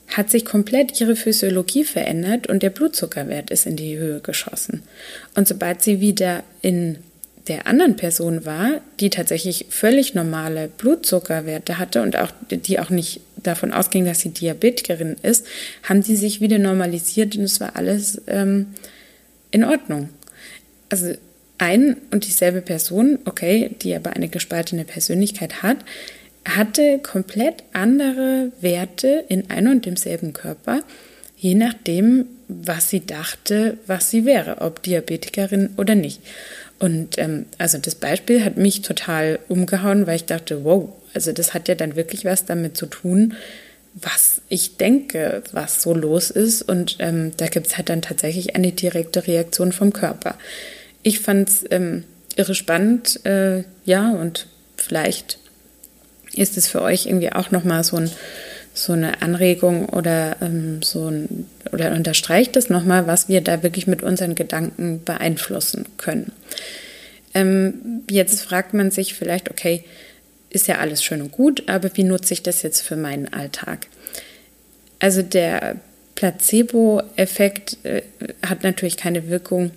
hat 0.08 0.32
sich 0.32 0.46
komplett 0.46 1.00
ihre 1.00 1.16
Physiologie 1.16 1.84
verändert 1.84 2.48
und 2.48 2.64
der 2.64 2.72
Blutzuckerwert 2.72 3.52
ist 3.52 3.68
in 3.68 3.76
die 3.76 4.00
Höhe 4.00 4.20
geschossen. 4.20 4.82
Und 5.36 5.48
sobald 5.48 5.84
sie 5.84 6.02
wieder 6.02 6.42
in 6.64 6.98
der 7.48 7.68
anderen 7.68 7.96
Person 7.98 8.46
war, 8.46 8.82
die 9.00 9.12
tatsächlich 9.12 9.68
völlig 9.70 10.16
normale 10.16 10.68
Blutzuckerwerte 10.68 11.78
hatte 11.78 12.02
und 12.02 12.18
auch 12.18 12.32
die 12.50 12.80
auch 12.80 12.90
nicht 12.90 13.22
davon 13.38 13.74
ausging, 13.74 14.06
dass 14.06 14.22
sie 14.22 14.30
Diabetikerin 14.30 15.18
ist, 15.22 15.46
haben 15.84 16.02
die 16.02 16.16
sich 16.16 16.42
wieder 16.42 16.58
normalisiert 16.58 17.36
und 17.36 17.44
es 17.44 17.60
war 17.62 17.76
alles 17.76 18.24
ähm, 18.26 18.74
in 19.52 19.64
Ordnung. 19.64 20.10
Also 20.90 21.14
ein 21.58 21.98
und 22.12 22.26
dieselbe 22.28 22.62
Person, 22.62 23.20
okay, 23.26 23.72
die 23.82 23.96
aber 23.96 24.12
eine 24.12 24.28
gespaltene 24.28 24.86
Persönlichkeit 24.86 25.64
hat, 25.64 25.78
hatte 26.48 27.00
komplett 27.00 27.64
andere 27.74 28.52
Werte 28.62 29.26
in 29.30 29.50
einem 29.50 29.74
und 29.74 29.86
demselben 29.86 30.34
Körper, 30.34 30.84
je 31.38 31.56
nachdem, 31.56 32.26
was 32.48 32.90
sie 32.90 33.06
dachte, 33.06 33.78
was 33.88 34.12
sie 34.12 34.26
wäre, 34.26 34.62
ob 34.62 34.84
Diabetikerin 34.84 35.72
oder 35.78 35.96
nicht. 35.96 36.22
Und 36.78 37.18
ähm, 37.18 37.46
also 37.58 37.78
das 37.78 37.96
Beispiel 37.96 38.44
hat 38.44 38.58
mich 38.58 38.82
total 38.82 39.40
umgehauen, 39.48 40.08
weil 40.08 40.18
ich 40.18 40.26
dachte, 40.26 40.64
wow, 40.64 40.90
also 41.14 41.32
das 41.32 41.54
hat 41.54 41.68
ja 41.68 41.76
dann 41.76 41.96
wirklich 41.96 42.26
was 42.26 42.46
damit 42.46 42.78
zu 42.78 42.86
tun, 42.86 43.34
was 43.94 44.42
ich 44.50 44.76
denke, 44.76 45.42
was 45.54 45.82
so 45.82 45.94
los 45.94 46.30
ist. 46.30 46.62
Und 46.62 46.98
ähm, 47.00 47.32
da 47.38 47.48
gibt 47.48 47.68
es 47.68 47.78
halt 47.78 47.90
dann 47.90 48.02
tatsächlich 48.02 48.56
eine 48.56 48.74
direkte 48.74 49.26
Reaktion 49.26 49.72
vom 49.72 49.94
Körper. 49.94 50.38
Ich 51.08 51.20
fand 51.20 51.48
es 51.48 51.64
ähm, 51.70 52.04
irre 52.36 52.56
spannend, 52.56 53.24
äh, 53.28 53.64
ja, 53.86 54.10
und 54.10 54.48
vielleicht 54.76 55.38
ist 56.34 56.58
es 56.58 56.68
für 56.68 56.82
euch 56.82 57.06
irgendwie 57.06 57.32
auch 57.32 57.52
nochmal 57.52 57.84
so, 57.84 57.98
ein, 57.98 58.10
so 58.74 58.94
eine 58.94 59.22
Anregung 59.22 59.88
oder 59.88 60.38
ähm, 60.42 60.82
so 60.82 61.08
ein, 61.12 61.46
oder 61.72 61.92
unterstreicht 61.92 62.58
es 62.58 62.72
nochmal, 62.72 63.06
was 63.06 63.30
wir 63.30 63.42
da 63.42 63.62
wirklich 63.62 63.86
mit 63.86 64.02
unseren 64.02 64.34
Gedanken 64.34 65.04
beeinflussen 65.06 65.86
können. 65.98 66.32
Ähm, 67.36 68.02
jetzt 68.10 68.42
fragt 68.42 68.74
man 68.74 68.90
sich 68.90 69.14
vielleicht, 69.14 69.52
okay, 69.52 69.84
ist 70.50 70.68
ja 70.68 70.80
alles 70.80 71.04
schön 71.04 71.22
und 71.22 71.32
gut, 71.32 71.70
aber 71.70 71.96
wie 71.96 72.04
nutze 72.04 72.34
ich 72.34 72.42
das 72.42 72.64
jetzt 72.64 72.82
für 72.82 72.96
meinen 72.96 73.32
Alltag? 73.32 73.86
Also 74.98 75.22
der 75.22 75.76
Placebo-Effekt 76.16 77.78
äh, 77.84 78.02
hat 78.44 78.64
natürlich 78.64 78.98
keine 78.98 79.30
Wirkung 79.30 79.70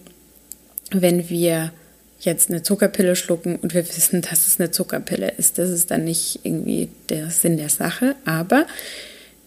wenn 0.91 1.29
wir 1.29 1.73
jetzt 2.21 2.51
eine 2.51 2.63
Zuckerpille 2.63 3.17
schlucken 3.17 3.57
und 3.57 3.75
wir 3.75 3.87
wissen, 3.87 4.23
dass 4.23 4.47
es 4.47 4.59
eine 4.59 4.71
Zuckerpille 4.71 5.33
ist. 5.37 5.59
Das 5.59 5.71
ist 5.71 5.91
dann 5.91 6.05
nicht 6.05 6.41
irgendwie 6.43 6.89
der 7.09 7.31
Sinn 7.31 7.57
der 7.57 7.69
Sache, 7.69 8.17
aber 8.25 8.67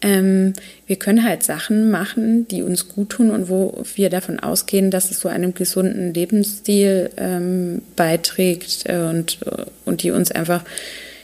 ähm, 0.00 0.54
wir 0.86 0.96
können 0.96 1.24
halt 1.24 1.42
Sachen 1.44 1.90
machen, 1.90 2.48
die 2.48 2.62
uns 2.62 2.88
gut 2.88 3.10
tun 3.10 3.30
und 3.30 3.48
wo 3.48 3.82
wir 3.94 4.10
davon 4.10 4.40
ausgehen, 4.40 4.90
dass 4.90 5.10
es 5.10 5.20
so 5.20 5.28
einem 5.28 5.54
gesunden 5.54 6.12
Lebensstil 6.12 7.10
ähm, 7.16 7.82
beiträgt 7.94 8.88
und, 8.88 9.38
und 9.84 10.02
die 10.02 10.10
uns 10.10 10.32
einfach 10.32 10.64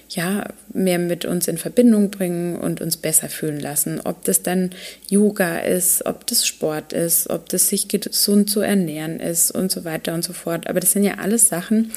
ja, 0.09 0.47
mehr 0.73 0.99
mit 0.99 1.25
uns 1.25 1.49
in 1.49 1.59
Verbindung 1.59 2.11
bringen 2.11 2.57
und 2.57 2.81
uns 2.81 2.97
besser 2.97 3.29
fühlen 3.29 3.61
lassen. 3.61 4.01
Ob 4.05 4.25
das 4.25 4.43
dann 4.43 4.71
Yoga 5.09 5.59
ist, 5.59 6.07
ob 6.07 6.27
das 6.27 6.47
Sport 6.47 6.93
ist, 6.93 7.29
ob 7.29 7.49
das 7.51 7.69
sich 7.69 7.89
gesund 7.89 8.49
zu 8.49 8.61
ernähren 8.61 9.21
ist 9.21 9.51
und 9.51 9.71
so 9.71 9.85
weiter 9.85 10.15
und 10.15 10.25
so 10.25 10.33
fort. 10.33 10.67
Aber 10.69 10.81
das 10.81 10.93
sind 10.93 11.05
ja 11.05 11.19
alles 11.19 11.49
Sachen, 11.49 11.93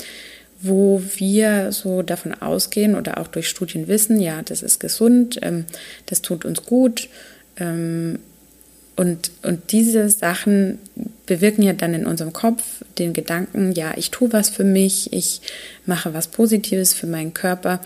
wo 0.61 1.01
wir 1.15 1.71
so 1.71 2.01
davon 2.01 2.33
ausgehen 2.33 2.95
oder 2.95 3.17
auch 3.17 3.27
durch 3.27 3.47
Studien 3.47 3.87
wissen, 3.87 4.19
ja, 4.19 4.41
das 4.43 4.61
ist 4.61 4.79
gesund, 4.79 5.39
ähm, 5.41 5.65
das 6.05 6.21
tut 6.21 6.45
uns 6.45 6.63
gut. 6.63 7.07
Und, 8.95 9.31
und 9.41 9.71
diese 9.71 10.09
Sachen 10.09 10.79
bewirken 11.25 11.63
ja 11.63 11.73
dann 11.73 11.93
in 11.93 12.05
unserem 12.05 12.33
Kopf 12.33 12.83
den 12.97 13.13
Gedanken, 13.13 13.71
ja, 13.71 13.93
ich 13.95 14.11
tue 14.11 14.33
was 14.33 14.49
für 14.49 14.63
mich, 14.63 15.13
ich 15.13 15.41
mache 15.85 16.13
was 16.13 16.27
Positives 16.27 16.93
für 16.93 17.07
meinen 17.07 17.33
Körper. 17.33 17.81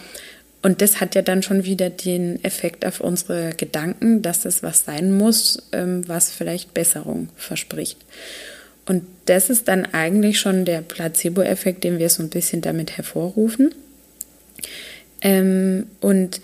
Und 0.62 0.82
das 0.82 1.00
hat 1.00 1.14
ja 1.14 1.22
dann 1.22 1.44
schon 1.44 1.64
wieder 1.64 1.92
den 1.92 2.44
Effekt 2.44 2.86
auf 2.86 3.00
unsere 3.00 3.52
Gedanken, 3.56 4.24
dass 4.24 4.46
es 4.46 4.64
was 4.64 4.84
sein 4.84 5.14
muss, 5.14 5.62
ähm, 5.74 6.08
was 6.08 6.32
vielleicht 6.32 6.74
Besserung 6.74 7.30
verspricht. 7.36 8.00
Und 8.88 9.04
das 9.26 9.52
ist 9.52 9.68
dann 9.68 9.86
eigentlich 9.86 10.40
schon 10.40 10.66
der 10.66 10.82
Placebo-Effekt, 10.82 11.84
den 11.84 12.00
wir 12.00 12.10
so 12.10 12.24
ein 12.24 12.30
bisschen 12.30 12.62
damit 12.62 12.98
hervorrufen. 12.98 13.74
Ähm, 15.22 15.86
und 16.02 16.42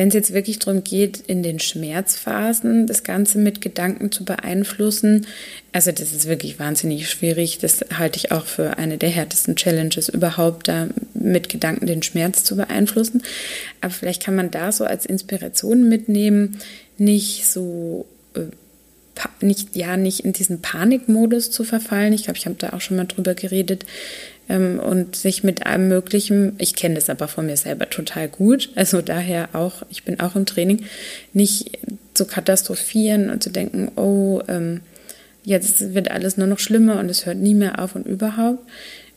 wenn 0.00 0.08
es 0.08 0.14
jetzt 0.14 0.32
wirklich 0.32 0.58
darum 0.58 0.82
geht, 0.82 1.18
in 1.26 1.42
den 1.42 1.60
Schmerzphasen 1.60 2.86
das 2.86 3.02
Ganze 3.02 3.36
mit 3.36 3.60
Gedanken 3.60 4.10
zu 4.10 4.24
beeinflussen, 4.24 5.26
also 5.72 5.92
das 5.92 6.14
ist 6.14 6.26
wirklich 6.26 6.58
wahnsinnig 6.58 7.10
schwierig. 7.10 7.58
Das 7.58 7.84
halte 7.98 8.16
ich 8.16 8.32
auch 8.32 8.46
für 8.46 8.78
eine 8.78 8.96
der 8.96 9.10
härtesten 9.10 9.56
Challenges 9.56 10.08
überhaupt, 10.08 10.68
da 10.68 10.88
mit 11.12 11.50
Gedanken 11.50 11.84
den 11.84 12.02
Schmerz 12.02 12.44
zu 12.44 12.56
beeinflussen. 12.56 13.22
Aber 13.82 13.92
vielleicht 13.92 14.24
kann 14.24 14.34
man 14.34 14.50
da 14.50 14.72
so 14.72 14.84
als 14.84 15.04
Inspiration 15.04 15.86
mitnehmen, 15.86 16.56
nicht 16.96 17.46
so 17.46 18.06
äh, 18.32 18.46
nicht, 19.42 19.76
ja, 19.76 19.98
nicht 19.98 20.20
in 20.20 20.32
diesen 20.32 20.62
Panikmodus 20.62 21.50
zu 21.50 21.62
verfallen. 21.62 22.14
Ich 22.14 22.24
glaube, 22.24 22.38
ich 22.38 22.46
habe 22.46 22.56
da 22.58 22.70
auch 22.70 22.80
schon 22.80 22.96
mal 22.96 23.04
drüber 23.04 23.34
geredet. 23.34 23.84
Ähm, 24.50 24.80
und 24.80 25.14
sich 25.14 25.44
mit 25.44 25.64
allem 25.64 25.86
Möglichen, 25.86 26.54
ich 26.58 26.74
kenne 26.74 26.96
das 26.96 27.08
aber 27.08 27.28
von 27.28 27.46
mir 27.46 27.56
selber 27.56 27.88
total 27.88 28.28
gut, 28.28 28.70
also 28.74 29.00
daher 29.00 29.50
auch, 29.52 29.82
ich 29.90 30.02
bin 30.02 30.18
auch 30.18 30.34
im 30.34 30.44
Training, 30.44 30.84
nicht 31.32 31.78
zu 32.14 32.26
katastrophieren 32.26 33.30
und 33.30 33.44
zu 33.44 33.50
denken, 33.50 33.92
oh, 33.94 34.42
ähm, 34.48 34.80
jetzt 35.44 35.94
wird 35.94 36.10
alles 36.10 36.36
nur 36.36 36.48
noch 36.48 36.58
schlimmer 36.58 36.98
und 36.98 37.08
es 37.08 37.26
hört 37.26 37.38
nie 37.38 37.54
mehr 37.54 37.80
auf 37.80 37.94
und 37.94 38.06
überhaupt, 38.06 38.68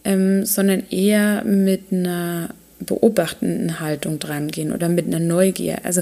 ähm, 0.03 0.45
sondern 0.45 0.83
eher 0.91 1.43
mit 1.43 1.91
einer 1.91 2.49
beobachtenden 2.85 3.79
Haltung 3.79 4.19
dran 4.19 4.49
gehen 4.49 4.71
oder 4.71 4.89
mit 4.89 5.07
einer 5.07 5.19
Neugier. 5.19 5.79
Also 5.83 6.01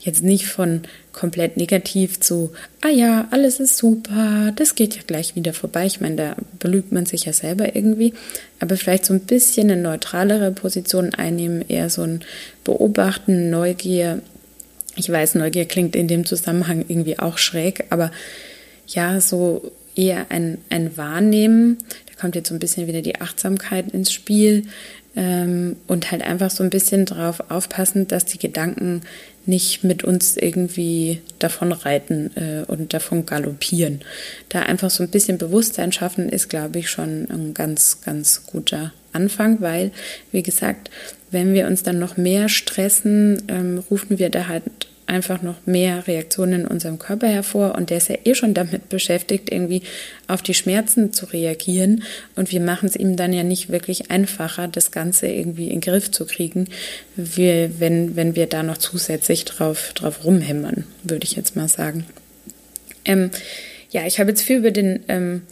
jetzt 0.00 0.22
nicht 0.22 0.46
von 0.46 0.82
komplett 1.12 1.56
negativ 1.56 2.20
zu, 2.20 2.52
ah 2.80 2.88
ja, 2.88 3.28
alles 3.30 3.60
ist 3.60 3.76
super, 3.76 4.52
das 4.56 4.74
geht 4.74 4.96
ja 4.96 5.02
gleich 5.06 5.36
wieder 5.36 5.52
vorbei. 5.52 5.86
Ich 5.86 6.00
meine, 6.00 6.16
da 6.16 6.36
belügt 6.58 6.92
man 6.92 7.06
sich 7.06 7.24
ja 7.26 7.32
selber 7.32 7.76
irgendwie, 7.76 8.14
aber 8.60 8.76
vielleicht 8.76 9.04
so 9.04 9.14
ein 9.14 9.20
bisschen 9.20 9.70
eine 9.70 9.80
neutralere 9.80 10.52
Position 10.52 11.14
einnehmen, 11.14 11.64
eher 11.68 11.90
so 11.90 12.02
ein 12.02 12.20
Beobachten, 12.64 13.50
Neugier. 13.50 14.20
Ich 14.96 15.10
weiß, 15.10 15.34
Neugier 15.36 15.66
klingt 15.66 15.96
in 15.96 16.08
dem 16.08 16.24
Zusammenhang 16.24 16.84
irgendwie 16.88 17.18
auch 17.18 17.38
schräg, 17.38 17.84
aber 17.90 18.10
ja, 18.86 19.20
so 19.20 19.72
eher 19.94 20.26
ein, 20.30 20.58
ein 20.70 20.96
Wahrnehmen. 20.96 21.78
Da 22.06 22.20
kommt 22.20 22.34
jetzt 22.34 22.48
so 22.48 22.54
ein 22.54 22.60
bisschen 22.60 22.86
wieder 22.86 23.02
die 23.02 23.20
Achtsamkeit 23.20 23.90
ins 23.92 24.12
Spiel 24.12 24.64
ähm, 25.16 25.76
und 25.86 26.10
halt 26.10 26.22
einfach 26.22 26.50
so 26.50 26.62
ein 26.62 26.70
bisschen 26.70 27.04
darauf 27.04 27.50
aufpassen, 27.50 28.08
dass 28.08 28.24
die 28.24 28.38
Gedanken 28.38 29.02
nicht 29.44 29.82
mit 29.82 30.04
uns 30.04 30.36
irgendwie 30.36 31.20
davon 31.38 31.72
reiten 31.72 32.30
äh, 32.36 32.64
und 32.66 32.94
davon 32.94 33.26
galoppieren. 33.26 34.00
Da 34.48 34.62
einfach 34.62 34.90
so 34.90 35.02
ein 35.02 35.10
bisschen 35.10 35.38
Bewusstsein 35.38 35.92
schaffen, 35.92 36.28
ist, 36.28 36.48
glaube 36.48 36.78
ich, 36.78 36.90
schon 36.90 37.28
ein 37.30 37.54
ganz, 37.54 38.00
ganz 38.02 38.46
guter 38.46 38.92
Anfang, 39.12 39.60
weil, 39.60 39.90
wie 40.30 40.42
gesagt, 40.42 40.90
wenn 41.30 41.54
wir 41.54 41.66
uns 41.66 41.82
dann 41.82 41.98
noch 41.98 42.16
mehr 42.16 42.48
stressen, 42.48 43.42
ähm, 43.48 43.82
rufen 43.90 44.18
wir 44.18 44.30
da 44.30 44.48
halt 44.48 44.62
einfach 45.06 45.42
noch 45.42 45.66
mehr 45.66 46.06
Reaktionen 46.06 46.62
in 46.62 46.66
unserem 46.66 46.98
Körper 46.98 47.28
hervor 47.28 47.74
und 47.74 47.90
der 47.90 47.98
ist 47.98 48.08
ja 48.08 48.16
eh 48.24 48.34
schon 48.34 48.54
damit 48.54 48.88
beschäftigt, 48.88 49.50
irgendwie 49.52 49.82
auf 50.28 50.42
die 50.42 50.54
Schmerzen 50.54 51.12
zu 51.12 51.26
reagieren 51.26 52.04
und 52.36 52.52
wir 52.52 52.60
machen 52.60 52.88
es 52.88 52.96
ihm 52.96 53.16
dann 53.16 53.32
ja 53.32 53.42
nicht 53.42 53.70
wirklich 53.70 54.10
einfacher, 54.10 54.68
das 54.68 54.90
Ganze 54.90 55.26
irgendwie 55.26 55.68
in 55.68 55.80
den 55.80 55.80
Griff 55.80 56.10
zu 56.10 56.26
kriegen, 56.26 56.68
wir, 57.16 57.80
wenn, 57.80 58.16
wenn 58.16 58.36
wir 58.36 58.46
da 58.46 58.62
noch 58.62 58.78
zusätzlich 58.78 59.44
drauf, 59.44 59.92
drauf 59.94 60.24
rumhämmern, 60.24 60.84
würde 61.02 61.24
ich 61.24 61.36
jetzt 61.36 61.56
mal 61.56 61.68
sagen. 61.68 62.06
Ähm, 63.04 63.30
ja, 63.90 64.06
ich 64.06 64.20
habe 64.20 64.30
jetzt 64.30 64.42
viel 64.42 64.58
über 64.58 64.70
den 64.70 65.00
ähm, 65.08 65.42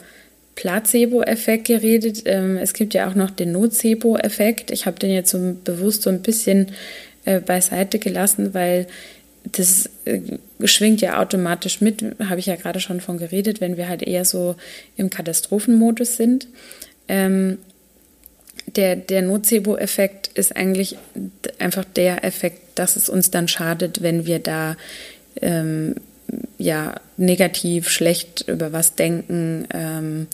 Placebo-Effekt 0.54 1.66
geredet. 1.66 2.22
Ähm, 2.26 2.56
es 2.56 2.72
gibt 2.72 2.94
ja 2.94 3.08
auch 3.08 3.14
noch 3.14 3.30
den 3.30 3.52
Nocebo-Effekt. 3.52 4.70
Ich 4.70 4.86
habe 4.86 4.98
den 4.98 5.10
jetzt 5.10 5.30
so 5.30 5.56
bewusst 5.64 6.02
so 6.02 6.10
ein 6.10 6.22
bisschen 6.22 6.72
äh, 7.24 7.40
beiseite 7.40 7.98
gelassen, 7.98 8.54
weil 8.54 8.86
das 9.44 9.88
äh, 10.04 10.20
schwingt 10.64 11.00
ja 11.00 11.20
automatisch 11.20 11.80
mit, 11.80 12.04
habe 12.24 12.40
ich 12.40 12.46
ja 12.46 12.56
gerade 12.56 12.80
schon 12.80 13.00
von 13.00 13.18
geredet, 13.18 13.60
wenn 13.60 13.76
wir 13.76 13.88
halt 13.88 14.02
eher 14.02 14.24
so 14.24 14.56
im 14.96 15.10
Katastrophenmodus 15.10 16.16
sind. 16.16 16.46
Ähm, 17.08 17.58
der, 18.76 18.96
der 18.96 19.22
Nocebo-Effekt 19.22 20.28
ist 20.34 20.54
eigentlich 20.54 20.96
einfach 21.58 21.84
der 21.84 22.24
Effekt, 22.24 22.78
dass 22.78 22.96
es 22.96 23.08
uns 23.08 23.30
dann 23.30 23.48
schadet, 23.48 24.02
wenn 24.02 24.26
wir 24.26 24.38
da 24.38 24.76
ähm, 25.40 25.96
ja 26.58 27.00
negativ, 27.16 27.88
schlecht 27.88 28.44
über 28.46 28.72
was 28.72 28.94
denken. 28.94 29.66
Ähm, 29.72 30.26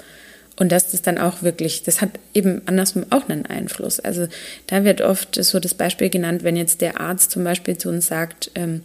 und 0.57 0.73
dass 0.73 0.91
das 0.91 1.03
dann 1.03 1.19
auch 1.19 1.43
wirklich, 1.43 1.83
das 1.83 2.01
hat 2.01 2.11
eben 2.33 2.63
andersrum 2.67 3.05
auch 3.11 3.29
einen 3.29 3.47
Einfluss. 3.47 4.01
Also 4.01 4.27
da 4.67 4.85
wird 4.85 5.03
oft 5.03 5.43
so 5.45 5.61
das 5.61 5.75
Beispiel 5.75 6.09
genannt, 6.09 6.45
wenn 6.45 6.57
jetzt 6.57 6.81
der 6.81 7.01
Arzt 7.01 7.31
zum 7.31 7.45
Beispiel 7.45 7.77
zu 7.77 7.91
uns 7.91 8.07
sagt, 8.07 8.51
ähm, 8.55 8.81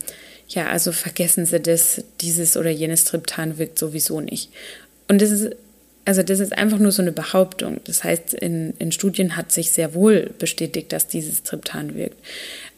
ja, 0.49 0.67
also 0.67 0.91
vergessen 0.91 1.45
Sie 1.45 1.61
das, 1.61 2.03
dieses 2.19 2.57
oder 2.57 2.69
jenes 2.69 3.05
Triptan 3.05 3.57
wirkt 3.57 3.79
sowieso 3.79 4.19
nicht. 4.19 4.51
Und 5.07 5.21
das 5.21 5.31
ist, 5.31 5.55
also 6.03 6.23
das 6.23 6.41
ist 6.41 6.57
einfach 6.57 6.79
nur 6.79 6.91
so 6.91 7.01
eine 7.01 7.13
Behauptung. 7.13 7.79
Das 7.85 8.03
heißt, 8.03 8.33
in, 8.33 8.73
in 8.77 8.91
Studien 8.91 9.37
hat 9.37 9.53
sich 9.53 9.71
sehr 9.71 9.93
wohl 9.93 10.31
bestätigt, 10.39 10.91
dass 10.91 11.07
dieses 11.07 11.43
Triptan 11.43 11.95
wirkt. 11.95 12.17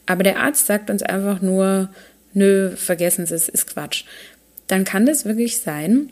Aber 0.05 0.23
der 0.23 0.39
Arzt 0.39 0.67
sagt 0.67 0.91
uns 0.91 1.01
einfach 1.01 1.41
nur, 1.41 1.89
nö, 2.33 2.75
vergessen 2.75 3.25
Sie 3.25 3.33
es, 3.33 3.49
ist 3.49 3.67
Quatsch. 3.67 4.03
Dann 4.67 4.83
kann 4.83 5.05
das 5.07 5.25
wirklich 5.25 5.57
sein, 5.57 6.09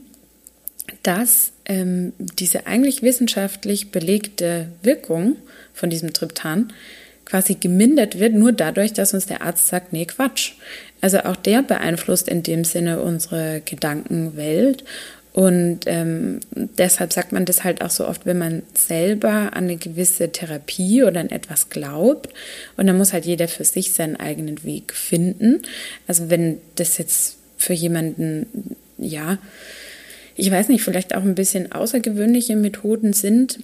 dass 1.04 1.51
ähm, 1.65 2.13
diese 2.39 2.67
eigentlich 2.67 3.01
wissenschaftlich 3.01 3.91
belegte 3.91 4.67
Wirkung 4.84 5.38
von 5.73 5.89
diesem 5.89 6.13
Triptan 6.13 6.73
quasi 7.25 7.56
gemindert 7.56 8.19
wird, 8.19 8.34
nur 8.34 8.51
dadurch, 8.51 8.91
dass 8.93 9.13
uns 9.13 9.25
der 9.25 9.41
Arzt 9.41 9.67
sagt, 9.67 9.93
nee, 9.93 10.06
Quatsch. 10.06 10.54
Also 10.99 11.19
auch 11.19 11.38
der 11.38 11.63
beeinflusst 11.63 12.27
in 12.27 12.43
dem 12.43 12.63
Sinne 12.65 13.01
unsere 13.01 13.62
Gedankenwelt. 13.63 14.84
Und 15.34 15.82
ähm, 15.86 16.41
deshalb 16.51 17.13
sagt 17.13 17.32
man 17.32 17.45
das 17.45 17.63
halt 17.63 17.82
auch 17.82 17.89
so 17.89 18.06
oft, 18.06 18.25
wenn 18.25 18.38
man 18.38 18.63
selber 18.73 19.54
an 19.54 19.63
eine 19.63 19.77
gewisse 19.77 20.32
Therapie 20.32 21.04
oder 21.04 21.21
an 21.21 21.30
etwas 21.30 21.69
glaubt. 21.69 22.34
Und 22.75 22.88
dann 22.88 22.97
muss 22.97 23.13
halt 23.13 23.25
jeder 23.25 23.47
für 23.47 23.63
sich 23.63 23.93
seinen 23.93 24.17
eigenen 24.17 24.65
Weg 24.65 24.93
finden. 24.93 25.62
Also 26.08 26.30
wenn 26.30 26.58
das 26.75 26.97
jetzt 26.97 27.38
für 27.58 27.73
jemanden, 27.73 28.75
ja, 28.97 29.38
ich 30.35 30.51
weiß 30.51 30.69
nicht, 30.69 30.83
vielleicht 30.83 31.15
auch 31.15 31.23
ein 31.23 31.35
bisschen 31.35 31.71
außergewöhnliche 31.71 32.55
Methoden 32.55 33.13
sind, 33.13 33.59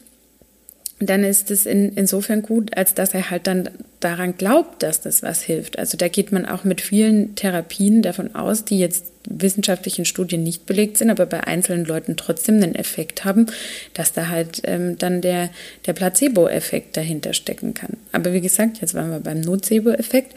dann 0.99 1.23
ist 1.23 1.51
es 1.51 1.65
in, 1.67 1.93
insofern 1.93 2.41
gut, 2.41 2.75
als 2.75 2.95
dass 2.95 3.13
er 3.13 3.29
halt 3.29 3.45
dann 3.45 3.69
daran 3.99 4.35
glaubt, 4.35 4.81
dass 4.81 4.99
das 5.01 5.21
was 5.21 5.43
hilft. 5.43 5.77
Also 5.77 5.95
da 5.95 6.07
geht 6.07 6.31
man 6.31 6.45
auch 6.47 6.63
mit 6.63 6.81
vielen 6.81 7.35
Therapien 7.35 8.01
davon 8.01 8.33
aus, 8.33 8.65
die 8.65 8.79
jetzt 8.79 9.05
wissenschaftlichen 9.29 10.05
Studien 10.05 10.41
nicht 10.41 10.65
belegt 10.65 10.97
sind, 10.97 11.11
aber 11.11 11.27
bei 11.27 11.45
einzelnen 11.45 11.85
Leuten 11.85 12.15
trotzdem 12.15 12.55
einen 12.55 12.73
Effekt 12.73 13.25
haben, 13.25 13.45
dass 13.93 14.13
da 14.13 14.29
halt 14.29 14.61
ähm, 14.63 14.97
dann 14.97 15.21
der, 15.21 15.49
der 15.85 15.93
Placebo-Effekt 15.93 16.97
dahinter 16.97 17.33
stecken 17.33 17.73
kann. 17.73 17.97
Aber 18.11 18.33
wie 18.33 18.41
gesagt, 18.41 18.81
jetzt 18.81 18.95
waren 18.95 19.11
wir 19.11 19.19
beim 19.19 19.41
Nocebo-Effekt. 19.41 20.35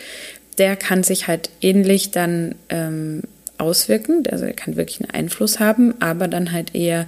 Der 0.59 0.77
kann 0.77 1.05
sich 1.05 1.27
halt 1.27 1.49
ähnlich 1.63 2.11
dann 2.11 2.55
ähm, 2.69 3.23
auswirken, 3.61 4.25
also 4.31 4.45
er 4.45 4.53
kann 4.53 4.77
wirklich 4.77 5.01
einen 5.01 5.11
Einfluss 5.11 5.61
haben, 5.61 5.95
aber 6.01 6.29
dann 6.29 6.53
halt 6.53 6.75
eher 6.75 7.07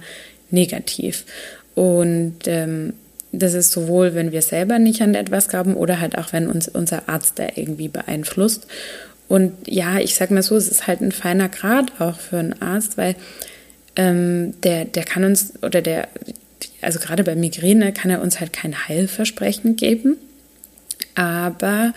negativ. 0.49 1.25
Und 1.75 2.39
ähm, 2.45 2.93
das 3.31 3.55
ist 3.55 3.71
sowohl, 3.71 4.13
wenn 4.13 4.31
wir 4.31 4.43
selber 4.43 4.77
nicht 4.77 5.01
an 5.01 5.15
etwas 5.15 5.47
glauben 5.47 5.75
oder 5.75 5.99
halt 5.99 6.17
auch, 6.17 6.31
wenn 6.33 6.47
uns 6.47 6.67
unser 6.67 7.09
Arzt 7.09 7.39
da 7.39 7.47
irgendwie 7.55 7.87
beeinflusst. 7.87 8.67
Und 9.27 9.53
ja, 9.65 9.99
ich 9.99 10.15
sag 10.15 10.29
mal 10.29 10.43
so, 10.43 10.55
es 10.55 10.67
ist 10.67 10.85
halt 10.85 11.01
ein 11.01 11.11
feiner 11.11 11.49
Grad 11.49 11.99
auch 11.99 12.19
für 12.19 12.37
einen 12.37 12.61
Arzt, 12.61 12.97
weil 12.97 13.15
ähm, 13.95 14.53
der, 14.61 14.85
der 14.85 15.03
kann 15.03 15.23
uns 15.23 15.53
oder 15.63 15.81
der, 15.81 16.07
also 16.81 16.99
gerade 16.99 17.23
bei 17.23 17.35
Migräne 17.35 17.91
kann 17.93 18.11
er 18.11 18.21
uns 18.21 18.39
halt 18.39 18.53
kein 18.53 18.87
Heilversprechen 18.87 19.75
geben. 19.75 20.17
Aber 21.15 21.93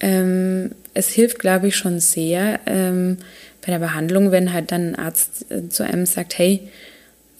ähm, 0.00 0.70
es 0.94 1.08
hilft, 1.08 1.40
glaube 1.40 1.68
ich, 1.68 1.76
schon 1.76 1.98
sehr 1.98 2.60
ähm, 2.66 3.18
bei 3.68 3.72
der 3.72 3.80
Behandlung, 3.80 4.30
wenn 4.30 4.54
halt 4.54 4.72
dann 4.72 4.94
ein 4.94 4.94
Arzt 4.94 5.50
äh, 5.50 5.68
zu 5.68 5.82
einem 5.82 6.06
sagt, 6.06 6.38
hey, 6.38 6.60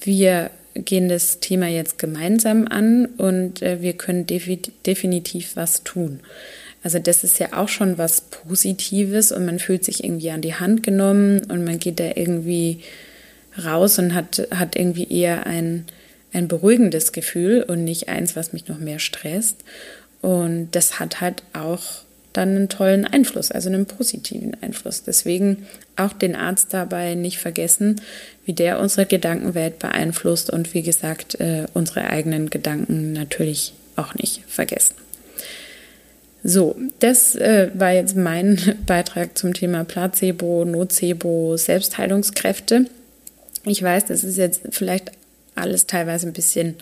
wir 0.02 0.50
gehen 0.74 1.08
das 1.08 1.40
Thema 1.40 1.68
jetzt 1.68 1.98
gemeinsam 1.98 2.68
an 2.68 3.06
und 3.16 3.62
äh, 3.62 3.80
wir 3.80 3.94
können 3.94 4.26
defi 4.26 4.60
definitiv 4.84 5.56
was 5.56 5.84
tun. 5.84 6.20
Also 6.82 6.98
das 6.98 7.24
ist 7.24 7.38
ja 7.38 7.54
auch 7.54 7.70
schon 7.70 7.96
was 7.96 8.20
Positives 8.20 9.32
und 9.32 9.46
man 9.46 9.58
fühlt 9.58 9.86
sich 9.86 10.04
irgendwie 10.04 10.30
an 10.30 10.42
die 10.42 10.54
Hand 10.54 10.82
genommen 10.82 11.40
und 11.48 11.64
man 11.64 11.78
geht 11.78 11.98
da 11.98 12.10
irgendwie 12.14 12.80
raus 13.64 13.98
und 13.98 14.12
hat, 14.12 14.48
hat 14.50 14.76
irgendwie 14.76 15.10
eher 15.10 15.46
ein, 15.46 15.86
ein 16.34 16.46
beruhigendes 16.46 17.12
Gefühl 17.12 17.62
und 17.62 17.84
nicht 17.84 18.10
eins, 18.10 18.36
was 18.36 18.52
mich 18.52 18.68
noch 18.68 18.78
mehr 18.78 18.98
stresst. 18.98 19.64
Und 20.20 20.72
das 20.72 21.00
hat 21.00 21.22
halt 21.22 21.42
auch 21.54 22.02
dann 22.32 22.50
einen 22.50 22.68
tollen 22.68 23.04
Einfluss, 23.04 23.50
also 23.50 23.68
einen 23.68 23.86
positiven 23.86 24.56
Einfluss. 24.60 25.02
Deswegen 25.02 25.66
auch 25.96 26.12
den 26.12 26.36
Arzt 26.36 26.74
dabei 26.74 27.14
nicht 27.14 27.38
vergessen, 27.38 28.00
wie 28.44 28.52
der 28.52 28.80
unsere 28.80 29.06
Gedankenwelt 29.06 29.78
beeinflusst 29.78 30.50
und 30.50 30.74
wie 30.74 30.82
gesagt, 30.82 31.40
äh, 31.40 31.66
unsere 31.74 32.04
eigenen 32.04 32.50
Gedanken 32.50 33.12
natürlich 33.12 33.72
auch 33.96 34.14
nicht 34.14 34.42
vergessen. 34.46 34.94
So, 36.44 36.76
das 37.00 37.34
äh, 37.34 37.70
war 37.74 37.92
jetzt 37.92 38.16
mein 38.16 38.76
Beitrag 38.86 39.36
zum 39.36 39.54
Thema 39.54 39.84
Placebo, 39.84 40.64
Nocebo, 40.64 41.56
Selbstheilungskräfte. 41.56 42.86
Ich 43.64 43.82
weiß, 43.82 44.06
das 44.06 44.22
ist 44.22 44.36
jetzt 44.36 44.62
vielleicht 44.70 45.10
alles 45.54 45.86
teilweise 45.86 46.28
ein 46.28 46.32
bisschen 46.32 46.76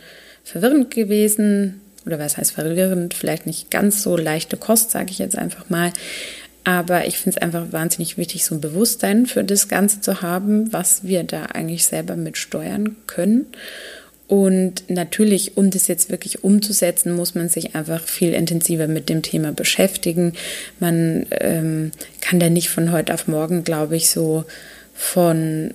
verwirrend 0.44 0.90
gewesen 0.90 1.80
oder 2.07 2.19
was 2.19 2.37
heißt 2.37 2.53
verwirrend, 2.53 3.14
vielleicht 3.14 3.47
nicht 3.47 3.71
ganz 3.71 4.03
so 4.03 4.16
leichte 4.16 4.57
Kost, 4.57 4.92
sage 4.92 5.11
ich 5.11 5.19
jetzt 5.19 5.37
einfach 5.37 5.69
mal. 5.69 5.92
Aber 6.64 7.07
ich 7.07 7.19
finde 7.19 7.37
es 7.37 7.42
einfach 7.42 7.73
wahnsinnig 7.73 8.19
wichtig, 8.19 8.45
so 8.45 8.55
ein 8.55 8.61
Bewusstsein 8.61 9.27
für 9.27 9.45
das 9.45 9.69
Ganze 9.69 10.01
zu 10.01 10.23
haben, 10.23 10.73
was 10.73 11.05
wir 11.05 11.23
da 11.23 11.45
eigentlich 11.47 11.85
selber 11.85 12.16
mit 12.16 12.37
steuern 12.37 12.97
können. 13.07 13.47
Und 14.29 14.90
natürlich, 14.90 15.57
um 15.57 15.71
das 15.71 15.87
jetzt 15.87 16.11
wirklich 16.11 16.42
umzusetzen, 16.42 17.14
muss 17.14 17.37
man 17.37 17.49
sich 17.49 17.77
einfach 17.77 18.03
viel 18.03 18.35
intensiver 18.35 18.88
mit 18.88 19.09
dem 19.09 19.23
Thema 19.23 19.53
beschäftigen. 19.53 20.33
Man 20.81 21.27
ähm, 21.31 21.92
kann 22.21 22.40
da 22.40 22.51
nicht 22.51 22.69
von 22.69 22.90
heute 22.90 23.14
auf 23.14 23.29
morgen, 23.29 23.62
glaube 23.62 23.95
ich, 23.95 24.11
so 24.11 24.45
von, 24.92 25.71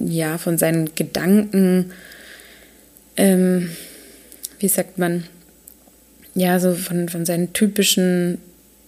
ja, 0.00 0.38
von 0.38 0.58
seinen 0.58 0.96
Gedanken 0.96 1.92
ähm, 3.16 3.70
wie 4.58 4.68
sagt 4.68 4.98
man, 4.98 5.24
ja, 6.34 6.60
so 6.60 6.74
von, 6.74 7.08
von 7.08 7.26
seinen 7.26 7.52
typischen, 7.52 8.38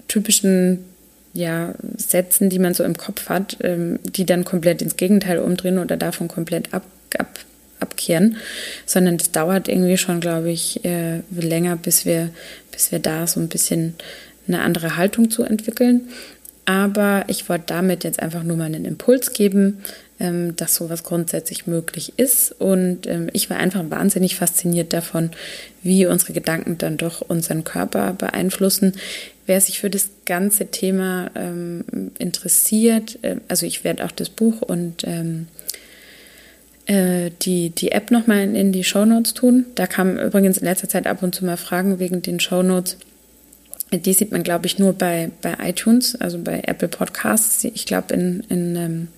typischen 0.08 0.84
ja, 1.32 1.74
Sätzen, 1.96 2.50
die 2.50 2.58
man 2.58 2.74
so 2.74 2.84
im 2.84 2.96
Kopf 2.96 3.28
hat, 3.28 3.58
ähm, 3.62 3.98
die 4.04 4.26
dann 4.26 4.44
komplett 4.44 4.82
ins 4.82 4.96
Gegenteil 4.96 5.38
umdrehen 5.38 5.78
oder 5.78 5.96
davon 5.96 6.28
komplett 6.28 6.74
ab, 6.74 6.84
ab, 7.18 7.38
abkehren, 7.78 8.36
sondern 8.86 9.16
das 9.16 9.30
dauert 9.30 9.68
irgendwie 9.68 9.96
schon, 9.96 10.20
glaube 10.20 10.50
ich, 10.50 10.84
äh, 10.84 11.20
länger, 11.30 11.76
bis 11.76 12.04
wir, 12.04 12.30
bis 12.72 12.92
wir 12.92 12.98
da 12.98 13.26
so 13.26 13.40
ein 13.40 13.48
bisschen 13.48 13.94
eine 14.48 14.62
andere 14.62 14.96
Haltung 14.96 15.30
zu 15.30 15.44
entwickeln. 15.44 16.08
Aber 16.64 17.24
ich 17.28 17.48
wollte 17.48 17.64
damit 17.66 18.04
jetzt 18.04 18.20
einfach 18.20 18.42
nur 18.42 18.56
mal 18.56 18.64
einen 18.64 18.84
Impuls 18.84 19.32
geben, 19.32 19.78
ähm, 20.20 20.54
dass 20.56 20.76
sowas 20.76 21.02
grundsätzlich 21.02 21.66
möglich 21.66 22.12
ist. 22.16 22.52
Und 22.60 23.06
ähm, 23.06 23.28
ich 23.32 23.50
war 23.50 23.56
einfach 23.56 23.82
wahnsinnig 23.88 24.36
fasziniert 24.36 24.92
davon, 24.92 25.30
wie 25.82 26.06
unsere 26.06 26.32
Gedanken 26.32 26.78
dann 26.78 26.96
doch 26.96 27.22
unseren 27.22 27.64
Körper 27.64 28.12
beeinflussen. 28.12 28.92
Wer 29.46 29.60
sich 29.60 29.80
für 29.80 29.90
das 29.90 30.10
ganze 30.26 30.66
Thema 30.66 31.30
ähm, 31.34 31.84
interessiert, 32.18 33.18
äh, 33.22 33.36
also 33.48 33.66
ich 33.66 33.82
werde 33.82 34.04
auch 34.04 34.12
das 34.12 34.28
Buch 34.28 34.62
und 34.62 35.04
äh, 36.90 37.30
die, 37.42 37.70
die 37.70 37.92
App 37.92 38.10
nochmal 38.10 38.40
in, 38.40 38.54
in 38.54 38.72
die 38.72 38.84
Shownotes 38.84 39.34
tun. 39.34 39.66
Da 39.76 39.86
kamen 39.86 40.18
übrigens 40.18 40.58
in 40.58 40.64
letzter 40.64 40.88
Zeit 40.88 41.06
ab 41.06 41.22
und 41.22 41.34
zu 41.34 41.44
mal 41.44 41.56
Fragen 41.56 41.98
wegen 41.98 42.20
den 42.20 42.40
Shownotes. 42.40 42.96
Die 43.92 44.12
sieht 44.12 44.30
man, 44.30 44.42
glaube 44.42 44.66
ich, 44.66 44.78
nur 44.78 44.92
bei, 44.92 45.30
bei 45.42 45.56
iTunes, 45.62 46.14
also 46.14 46.38
bei 46.38 46.62
Apple 46.64 46.88
Podcasts. 46.88 47.64
Ich 47.64 47.86
glaube, 47.86 48.14
in, 48.14 48.44
in, 48.48 48.76
ähm, 48.76 49.08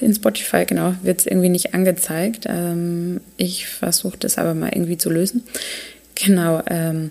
in 0.00 0.14
Spotify, 0.14 0.64
genau, 0.64 0.94
wird 1.02 1.20
es 1.20 1.26
irgendwie 1.26 1.48
nicht 1.48 1.74
angezeigt. 1.74 2.44
Ähm, 2.48 3.20
ich 3.36 3.66
versuche 3.66 4.16
das 4.18 4.38
aber 4.38 4.54
mal 4.54 4.70
irgendwie 4.72 4.98
zu 4.98 5.10
lösen. 5.10 5.42
Genau. 6.14 6.62
Ähm, 6.68 7.10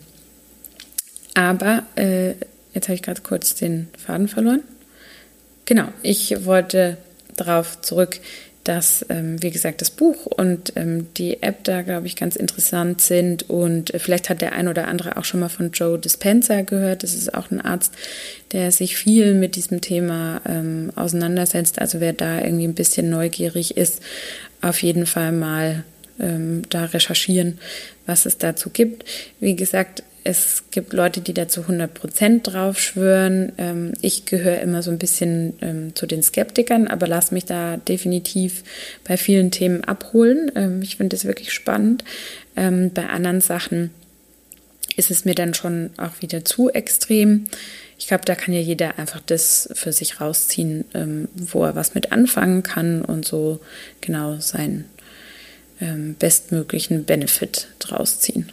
aber 1.33 1.83
äh, 1.95 2.31
jetzt 2.73 2.87
habe 2.87 2.93
ich 2.93 3.01
gerade 3.01 3.21
kurz 3.21 3.55
den 3.55 3.89
Faden 3.97 4.27
verloren. 4.27 4.63
Genau, 5.65 5.87
ich 6.01 6.45
wollte 6.45 6.97
darauf 7.35 7.81
zurück, 7.81 8.19
dass, 8.63 9.05
ähm, 9.09 9.41
wie 9.41 9.51
gesagt, 9.51 9.81
das 9.81 9.91
Buch 9.91 10.25
und 10.25 10.73
ähm, 10.75 11.07
die 11.17 11.43
App 11.43 11.63
da, 11.63 11.81
glaube 11.81 12.07
ich, 12.07 12.15
ganz 12.15 12.35
interessant 12.35 13.01
sind. 13.01 13.49
Und 13.49 13.93
äh, 13.93 13.99
vielleicht 13.99 14.29
hat 14.29 14.41
der 14.41 14.53
ein 14.53 14.67
oder 14.67 14.87
andere 14.87 15.17
auch 15.17 15.25
schon 15.25 15.41
mal 15.41 15.49
von 15.49 15.71
Joe 15.71 15.99
Dispenza 15.99 16.61
gehört. 16.61 17.03
Das 17.03 17.13
ist 17.13 17.33
auch 17.33 17.51
ein 17.51 17.59
Arzt, 17.59 17.93
der 18.53 18.71
sich 18.71 18.95
viel 18.95 19.33
mit 19.33 19.55
diesem 19.55 19.81
Thema 19.81 20.41
ähm, 20.47 20.91
auseinandersetzt. 20.95 21.79
Also 21.79 21.99
wer 21.99 22.13
da 22.13 22.41
irgendwie 22.41 22.67
ein 22.67 22.75
bisschen 22.75 23.09
neugierig 23.09 23.75
ist, 23.75 24.01
auf 24.61 24.81
jeden 24.81 25.05
Fall 25.05 25.33
mal 25.33 25.83
ähm, 26.19 26.61
da 26.69 26.85
recherchieren, 26.85 27.59
was 28.05 28.25
es 28.25 28.37
dazu 28.37 28.69
gibt. 28.69 29.03
Wie 29.39 29.55
gesagt, 29.55 30.03
es 30.23 30.63
gibt 30.71 30.93
Leute, 30.93 31.19
die 31.21 31.33
da 31.33 31.47
zu 31.47 31.61
100 31.61 31.93
Prozent 31.93 32.47
drauf 32.47 32.79
schwören. 32.79 33.51
Ähm, 33.57 33.93
ich 34.01 34.25
gehöre 34.25 34.61
immer 34.61 34.81
so 34.81 34.89
ein 34.89 34.97
bisschen 34.97 35.53
ähm, 35.61 35.95
zu 35.95 36.05
den 36.05 36.23
Skeptikern, 36.23 36.87
aber 36.87 37.07
lass 37.07 37.31
mich 37.31 37.45
da 37.45 37.77
definitiv 37.77 38.63
bei 39.03 39.17
vielen 39.17 39.51
Themen 39.51 39.83
abholen. 39.83 40.51
Ähm, 40.55 40.81
ich 40.81 40.95
finde 40.95 41.15
das 41.15 41.25
wirklich 41.25 41.51
spannend. 41.51 42.03
Bei 42.55 43.09
anderen 43.09 43.41
Sachen 43.41 43.89
ist 44.95 45.09
es 45.09 45.25
mir 45.25 45.33
dann 45.33 45.55
schon 45.55 45.89
auch 45.97 46.21
wieder 46.21 46.45
zu 46.45 46.69
extrem. 46.69 47.45
Ich 47.97 48.05
glaube, 48.05 48.25
da 48.25 48.35
kann 48.35 48.53
ja 48.53 48.59
jeder 48.59 48.99
einfach 48.99 49.21
das 49.25 49.69
für 49.73 49.91
sich 49.91 50.21
rausziehen, 50.21 50.85
wo 51.33 51.63
er 51.63 51.73
was 51.73 51.95
mit 51.95 52.11
anfangen 52.11 52.61
kann 52.61 53.01
und 53.01 53.25
so 53.25 53.59
genau 54.01 54.37
seinen 54.37 54.85
bestmöglichen 56.19 57.05
Benefit 57.05 57.69
draus 57.79 58.19
ziehen. 58.19 58.51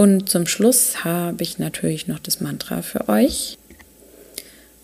Und 0.00 0.30
zum 0.30 0.46
Schluss 0.46 1.04
habe 1.04 1.42
ich 1.42 1.58
natürlich 1.58 2.08
noch 2.08 2.20
das 2.20 2.40
Mantra 2.40 2.80
für 2.80 3.10
euch. 3.10 3.58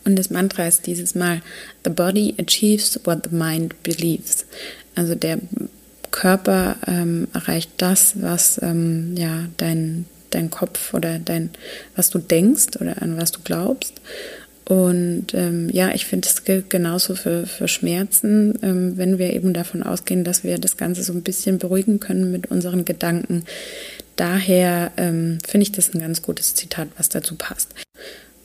Und 0.05 0.17
das 0.17 0.29
Mantra 0.29 0.67
ist 0.69 0.87
dieses 0.87 1.15
Mal, 1.15 1.41
The 1.85 1.91
body 1.91 2.35
achieves 2.39 3.01
what 3.05 3.21
the 3.25 3.35
mind 3.35 3.83
believes. 3.83 4.45
Also 4.95 5.15
der 5.15 5.39
Körper 6.11 6.77
ähm, 6.87 7.29
erreicht 7.33 7.71
das, 7.79 8.21
was 8.21 8.61
ähm, 8.63 9.15
ja, 9.17 9.47
dein, 9.57 10.05
dein 10.29 10.51
Kopf 10.51 10.93
oder 10.93 11.19
dein, 11.19 11.49
was 11.95 12.11
du 12.11 12.19
denkst 12.19 12.79
oder 12.79 13.01
an 13.01 13.17
was 13.17 13.33
du 13.33 13.41
glaubst. 13.43 13.95
Und 14.69 15.29
ähm, 15.33 15.71
ja, 15.71 15.95
ich 15.95 16.07
finde, 16.07 16.29
es 16.29 16.45
gilt 16.45 16.71
genauso 16.71 17.15
für, 17.15 17.47
für 17.47 17.69
Schmerzen, 17.69 18.59
ähm, 18.63 18.99
wenn 18.99 19.17
wir 19.17 19.33
eben 19.33 19.55
davon 19.55 19.85
ausgehen, 19.85 20.25
dass 20.25 20.43
wir 20.43 20.59
das 20.59 20.77
Ganze 20.77 21.05
so 21.05 21.13
ein 21.13 21.23
bisschen 21.23 21.59
beruhigen 21.59 22.01
können 22.01 22.33
mit 22.33 22.51
unseren 22.51 22.85
Gedanken, 22.85 23.45
daher 24.17 24.93
ähm, 24.97 25.39
finde 25.47 25.63
ich 25.63 25.73
das 25.73 25.95
ein 25.95 26.01
ganz 26.01 26.23
gutes 26.23 26.55
Zitat, 26.55 26.89
was 26.97 27.09
dazu 27.09 27.37
passt. 27.37 27.75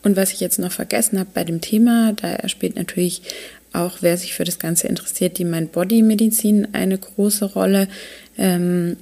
Und 0.04 0.16
was 0.16 0.34
ich 0.34 0.40
jetzt 0.40 0.60
noch 0.60 0.72
vergessen 0.72 1.20
habe 1.20 1.30
bei 1.34 1.44
dem 1.44 1.62
Thema, 1.62 2.14
da 2.14 2.48
spielt 2.50 2.76
natürlich 2.76 3.22
auch, 3.74 3.98
wer 4.02 4.18
sich 4.18 4.34
für 4.34 4.44
das 4.44 4.60
Ganze 4.60 4.88
interessiert, 4.88 5.38
die 5.38 5.46
Mind-Body-Medizin 5.46 6.70
eine 6.74 6.98
große 6.98 7.46
Rolle. 7.46 7.88
Ähm, 8.38 8.98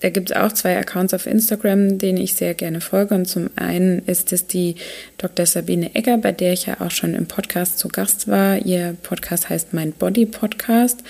da 0.00 0.10
gibt 0.10 0.30
es 0.30 0.36
auch 0.36 0.52
zwei 0.52 0.76
Accounts 0.78 1.14
auf 1.14 1.26
Instagram, 1.26 1.98
denen 1.98 2.18
ich 2.18 2.34
sehr 2.34 2.54
gerne 2.54 2.80
folge. 2.80 3.14
Und 3.14 3.26
zum 3.26 3.50
einen 3.54 4.00
ist 4.06 4.32
es 4.32 4.46
die 4.46 4.76
Dr. 5.18 5.46
Sabine 5.46 5.94
Egger, 5.94 6.18
bei 6.18 6.32
der 6.32 6.54
ich 6.54 6.66
ja 6.66 6.80
auch 6.80 6.90
schon 6.90 7.14
im 7.14 7.26
Podcast 7.26 7.78
zu 7.78 7.88
Gast 7.88 8.26
war. 8.28 8.58
Ihr 8.58 8.96
Podcast 9.02 9.48
heißt 9.48 9.72
Mind 9.72 9.98
Body 9.98 10.26
Podcast. 10.26 11.04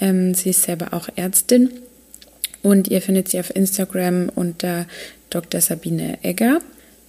Ähm, 0.00 0.34
sie 0.34 0.50
ist 0.50 0.64
selber 0.64 0.92
auch 0.92 1.08
Ärztin 1.16 1.70
und 2.66 2.88
ihr 2.88 3.00
findet 3.00 3.28
sie 3.28 3.38
auf 3.38 3.54
Instagram 3.54 4.28
unter 4.34 4.86
Dr. 5.30 5.60
Sabine 5.60 6.18
Egger. 6.22 6.58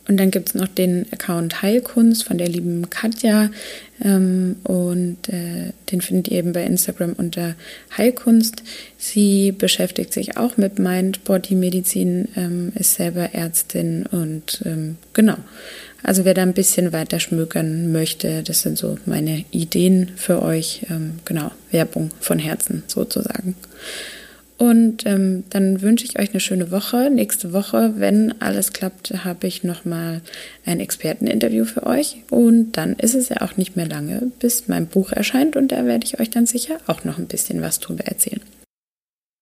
Und 0.08 0.18
dann 0.18 0.30
gibt 0.30 0.50
es 0.50 0.54
noch 0.54 0.68
den 0.68 1.08
Account 1.12 1.64
Heilkunst 1.64 2.26
von 2.26 2.38
der 2.38 2.48
lieben 2.48 2.92
Katja. 2.92 3.50
Ähm, 4.00 4.58
und 4.64 5.18
äh, 5.30 5.74
den 5.92 6.02
findet 6.02 6.28
ihr 6.28 6.38
eben 6.38 6.54
bei 6.54 6.64
Instagram 6.64 7.14
unter 7.14 7.56
Heilkunst. 7.98 8.62
Sie 9.00 9.52
beschäftigt 9.52 10.14
sich 10.14 10.38
auch 10.38 10.58
mit 10.58 10.78
Mind-Body-Medizin, 10.78 12.28
ähm, 12.36 12.72
ist 12.76 12.94
selber 12.94 13.34
Ärztin 13.34 14.06
und 14.06 14.62
ähm, 14.64 14.98
genau. 15.14 15.38
Also 16.04 16.24
wer 16.24 16.36
da 16.36 16.44
ein 16.44 16.54
bisschen 16.54 16.94
weiter 16.94 17.20
schmökern 17.20 17.92
möchte, 17.92 18.44
das 18.44 18.62
sind 18.62 18.78
so 18.78 19.00
meine 19.08 19.44
Ideen 19.50 20.12
für 20.18 20.44
euch. 20.44 20.86
Ähm, 20.92 21.14
genau, 21.26 21.50
Werbung 21.72 22.12
von 22.20 22.38
Herzen 22.38 22.84
sozusagen. 22.86 23.56
Und 24.58 25.06
ähm, 25.06 25.44
dann 25.52 25.82
wünsche 25.82 26.06
ich 26.06 26.18
euch 26.18 26.32
eine 26.32 26.40
schöne 26.40 26.72
Woche. 26.72 27.12
Nächste 27.12 27.54
Woche, 27.54 27.94
wenn 27.98 28.34
alles 28.42 28.74
klappt, 28.74 29.24
habe 29.24 29.46
ich 29.46 29.64
nochmal 29.64 30.22
ein 30.66 30.80
Experteninterview 30.80 31.66
für 31.66 31.86
euch. 31.86 32.18
Und 32.32 32.72
dann 32.74 32.96
ist 32.96 33.14
es 33.14 33.30
ja 33.30 33.42
auch 33.42 33.56
nicht 33.56 33.76
mehr 33.76 33.88
lange, 33.88 34.32
bis 34.40 34.68
mein 34.68 34.88
Buch 34.88 35.12
erscheint. 35.12 35.56
Und 35.56 35.72
da 35.72 35.86
werde 35.86 36.06
ich 36.06 36.20
euch 36.20 36.32
dann 36.32 36.48
sicher 36.48 36.78
auch 36.88 37.04
noch 37.04 37.20
ein 37.20 37.28
bisschen 37.28 37.62
was 37.62 37.80
drüber 37.80 38.06
erzählen. 38.06 38.42